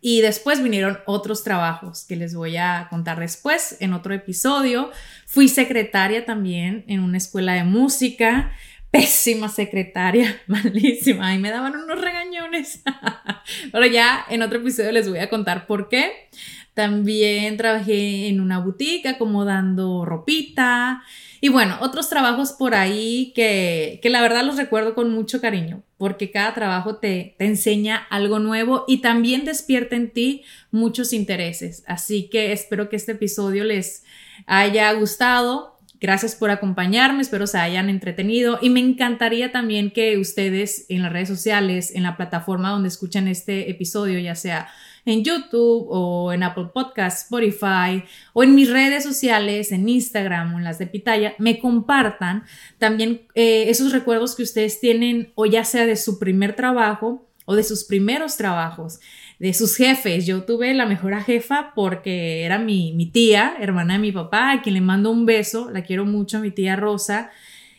Y 0.00 0.22
después 0.22 0.62
vinieron 0.62 0.98
otros 1.04 1.44
trabajos 1.44 2.04
que 2.06 2.16
les 2.16 2.34
voy 2.34 2.56
a 2.56 2.86
contar 2.88 3.20
después 3.20 3.76
en 3.80 3.92
otro 3.92 4.14
episodio. 4.14 4.90
Fui 5.26 5.48
secretaria 5.48 6.24
también 6.24 6.84
en 6.88 7.00
una 7.00 7.18
escuela 7.18 7.52
de 7.52 7.64
música. 7.64 8.52
Pésima 8.90 9.48
secretaria, 9.48 10.40
malísima. 10.46 11.34
Y 11.34 11.38
me 11.38 11.50
daban 11.50 11.76
unos 11.76 12.00
regañones. 12.00 12.82
Pero 13.72 13.86
ya 13.86 14.24
en 14.30 14.40
otro 14.40 14.58
episodio 14.58 14.92
les 14.92 15.08
voy 15.08 15.18
a 15.18 15.28
contar 15.28 15.66
por 15.66 15.88
qué. 15.88 16.30
También 16.74 17.56
trabajé 17.56 18.28
en 18.28 18.40
una 18.40 18.58
boutique 18.58 19.06
acomodando 19.06 20.04
ropita. 20.04 21.04
Y 21.40 21.48
bueno, 21.48 21.78
otros 21.80 22.08
trabajos 22.08 22.52
por 22.52 22.74
ahí 22.74 23.32
que, 23.34 24.00
que 24.02 24.10
la 24.10 24.20
verdad 24.20 24.44
los 24.44 24.56
recuerdo 24.56 24.94
con 24.94 25.12
mucho 25.12 25.40
cariño, 25.40 25.82
porque 25.98 26.32
cada 26.32 26.52
trabajo 26.52 26.96
te, 26.96 27.36
te 27.38 27.46
enseña 27.46 27.96
algo 28.10 28.40
nuevo 28.40 28.84
y 28.88 28.98
también 28.98 29.44
despierta 29.44 29.94
en 29.94 30.10
ti 30.10 30.42
muchos 30.72 31.12
intereses. 31.12 31.84
Así 31.86 32.28
que 32.28 32.52
espero 32.52 32.88
que 32.88 32.96
este 32.96 33.12
episodio 33.12 33.62
les 33.62 34.02
haya 34.46 34.92
gustado. 34.94 35.78
Gracias 36.00 36.34
por 36.34 36.50
acompañarme, 36.50 37.22
espero 37.22 37.46
se 37.46 37.58
hayan 37.58 37.88
entretenido 37.88 38.58
y 38.60 38.68
me 38.68 38.80
encantaría 38.80 39.52
también 39.52 39.90
que 39.90 40.18
ustedes 40.18 40.86
en 40.88 41.02
las 41.02 41.12
redes 41.12 41.28
sociales, 41.28 41.94
en 41.94 42.02
la 42.02 42.16
plataforma 42.16 42.70
donde 42.70 42.88
escuchan 42.88 43.28
este 43.28 43.70
episodio, 43.70 44.18
ya 44.18 44.34
sea 44.34 44.68
en 45.04 45.22
YouTube 45.22 45.86
o 45.88 46.32
en 46.32 46.42
Apple 46.42 46.70
Podcasts, 46.72 47.24
Spotify 47.24 48.04
o 48.32 48.42
en 48.42 48.54
mis 48.54 48.70
redes 48.70 49.04
sociales, 49.04 49.72
en 49.72 49.88
Instagram 49.88 50.54
o 50.54 50.58
en 50.58 50.64
las 50.64 50.78
de 50.78 50.86
Pitaya, 50.86 51.34
me 51.38 51.58
compartan 51.58 52.44
también 52.78 53.22
eh, 53.34 53.66
esos 53.68 53.92
recuerdos 53.92 54.34
que 54.34 54.42
ustedes 54.42 54.80
tienen 54.80 55.32
o 55.34 55.46
ya 55.46 55.64
sea 55.64 55.86
de 55.86 55.96
su 55.96 56.18
primer 56.18 56.56
trabajo 56.56 57.28
o 57.46 57.56
de 57.56 57.62
sus 57.62 57.84
primeros 57.84 58.36
trabajos, 58.36 59.00
de 59.38 59.52
sus 59.52 59.76
jefes. 59.76 60.26
Yo 60.26 60.44
tuve 60.44 60.72
la 60.72 60.86
mejor 60.86 61.14
jefa 61.20 61.72
porque 61.74 62.44
era 62.44 62.58
mi, 62.58 62.92
mi 62.92 63.06
tía, 63.06 63.56
hermana 63.60 63.94
de 63.94 64.00
mi 64.00 64.12
papá, 64.12 64.52
a 64.52 64.62
quien 64.62 64.74
le 64.74 64.80
mando 64.80 65.10
un 65.10 65.26
beso, 65.26 65.70
la 65.70 65.82
quiero 65.82 66.06
mucho, 66.06 66.40
mi 66.40 66.50
tía 66.50 66.76
Rosa. 66.76 67.30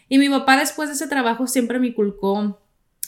Y 0.08 0.20
mi 0.20 0.30
papá 0.30 0.58
después 0.58 0.90
de 0.90 0.96
ese 0.96 1.08
trabajo 1.08 1.48
siempre 1.48 1.80
me 1.80 1.88
inculcó 1.88 2.60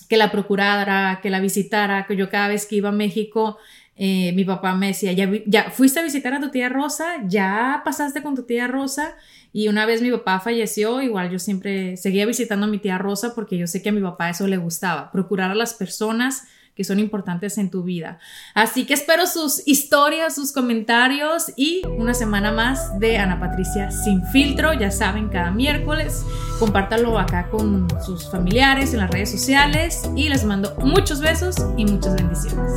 que 0.10 0.18
la 0.18 0.32
procurara, 0.32 1.20
que 1.22 1.30
la 1.30 1.40
visitara, 1.40 2.08
que 2.08 2.16
yo 2.16 2.30
cada 2.30 2.48
vez 2.48 2.66
que 2.66 2.78
iba 2.78 2.90
a 2.90 2.94
México 2.94 3.58
eh, 3.98 4.32
mi 4.34 4.46
papá 4.46 4.76
me 4.76 4.88
decía, 4.88 5.12
¿Ya, 5.14 5.30
ya 5.48 5.72
fuiste 5.72 6.00
a 6.00 6.04
visitar 6.04 6.34
a 6.34 6.40
tu 6.40 6.50
tía 6.50 6.70
Rosa, 6.70 7.06
ya 7.26 7.82
pasaste 7.84 8.22
con 8.22 8.36
tu 8.36 8.44
tía 8.44 8.68
Rosa. 8.68 9.16
Y 9.52 9.70
una 9.70 9.86
vez 9.88 10.02
mi 10.04 10.12
papá 10.12 10.40
falleció, 10.40 11.02
igual 11.02 11.32
yo 11.32 11.40
siempre 11.40 11.98
seguía 11.98 12.26
visitando 12.28 12.68
a 12.68 12.70
mi 12.70 12.78
tía 12.78 13.00
Rosa 13.00 13.34
porque 13.34 13.58
yo 13.58 13.66
sé 13.66 13.82
que 13.82 13.90
a 13.90 13.92
mi 13.92 14.02
papá 14.02 14.30
eso 14.30 14.46
le 14.46 14.58
gustaba, 14.58 15.12
procurar 15.12 15.50
a 15.50 15.56
las 15.56 15.74
personas 15.74 16.48
que 16.76 16.84
son 16.84 17.00
importantes 17.00 17.58
en 17.58 17.72
tu 17.72 17.82
vida. 17.82 18.20
Así 18.54 18.86
que 18.86 18.94
espero 18.94 19.26
sus 19.26 19.68
historias, 19.68 20.36
sus 20.36 20.52
comentarios 20.52 21.52
y 21.56 21.82
una 21.98 22.14
semana 22.14 22.52
más 22.52 23.00
de 23.00 23.18
Ana 23.18 23.40
Patricia 23.40 23.90
sin 23.90 24.24
filtro. 24.28 24.74
Ya 24.74 24.92
saben, 24.92 25.30
cada 25.30 25.50
miércoles 25.50 26.24
compártalo 26.60 27.18
acá 27.18 27.50
con 27.50 27.88
sus 28.06 28.30
familiares 28.30 28.94
en 28.94 29.00
las 29.00 29.10
redes 29.10 29.32
sociales 29.32 30.04
y 30.16 30.30
les 30.30 30.44
mando 30.44 30.76
muchos 30.84 31.20
besos 31.20 31.56
y 31.78 31.86
muchas 31.86 32.14
bendiciones. 32.14 32.74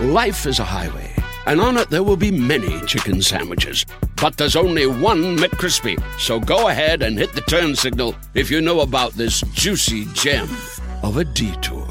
Life 0.00 0.46
is 0.46 0.58
a 0.58 0.64
highway, 0.64 1.14
and 1.46 1.60
on 1.60 1.76
it 1.76 1.88
there 1.88 2.02
will 2.02 2.16
be 2.16 2.32
many 2.32 2.80
chicken 2.84 3.22
sandwiches. 3.22 3.86
But 4.20 4.36
there's 4.36 4.56
only 4.56 4.88
one 4.88 5.36
McCrispy. 5.36 6.02
So 6.18 6.40
go 6.40 6.66
ahead 6.66 7.00
and 7.00 7.16
hit 7.16 7.32
the 7.32 7.42
turn 7.42 7.76
signal 7.76 8.16
if 8.34 8.50
you 8.50 8.60
know 8.60 8.80
about 8.80 9.12
this 9.12 9.40
juicy 9.52 10.06
gem 10.06 10.48
of 11.04 11.16
a 11.16 11.24
detour. 11.24 11.86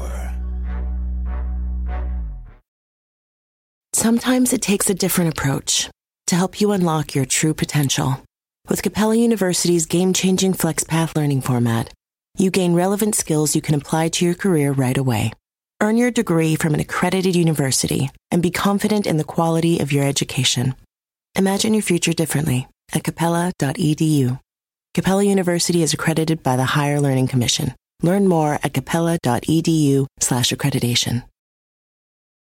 Sometimes 3.94 4.52
it 4.52 4.60
takes 4.60 4.90
a 4.90 4.94
different 4.94 5.30
approach 5.30 5.88
to 6.26 6.36
help 6.36 6.60
you 6.60 6.72
unlock 6.72 7.14
your 7.14 7.24
true 7.24 7.54
potential. 7.54 8.22
With 8.68 8.82
Capella 8.82 9.14
University's 9.14 9.86
game 9.86 10.12
changing 10.12 10.52
FlexPath 10.52 11.16
learning 11.16 11.40
format, 11.40 11.90
you 12.36 12.50
gain 12.50 12.74
relevant 12.74 13.14
skills 13.14 13.56
you 13.56 13.62
can 13.62 13.74
apply 13.74 14.10
to 14.10 14.26
your 14.26 14.34
career 14.34 14.72
right 14.72 14.98
away. 14.98 15.32
Earn 15.84 15.96
your 15.98 16.10
degree 16.10 16.56
from 16.56 16.72
an 16.72 16.80
accredited 16.80 17.36
university 17.36 18.08
and 18.30 18.42
be 18.42 18.50
confident 18.50 19.06
in 19.06 19.18
the 19.18 19.22
quality 19.22 19.80
of 19.80 19.92
your 19.92 20.06
education. 20.06 20.74
Imagine 21.36 21.74
your 21.74 21.82
future 21.82 22.14
differently 22.14 22.66
at 22.94 23.04
capella.edu. 23.04 24.40
Capella 24.94 25.24
University 25.24 25.82
is 25.82 25.92
accredited 25.92 26.42
by 26.42 26.56
the 26.56 26.64
Higher 26.64 27.00
Learning 27.00 27.28
Commission. 27.28 27.74
Learn 28.02 28.26
more 28.26 28.58
at 28.62 28.72
capella.edu/accreditation. 28.72 31.24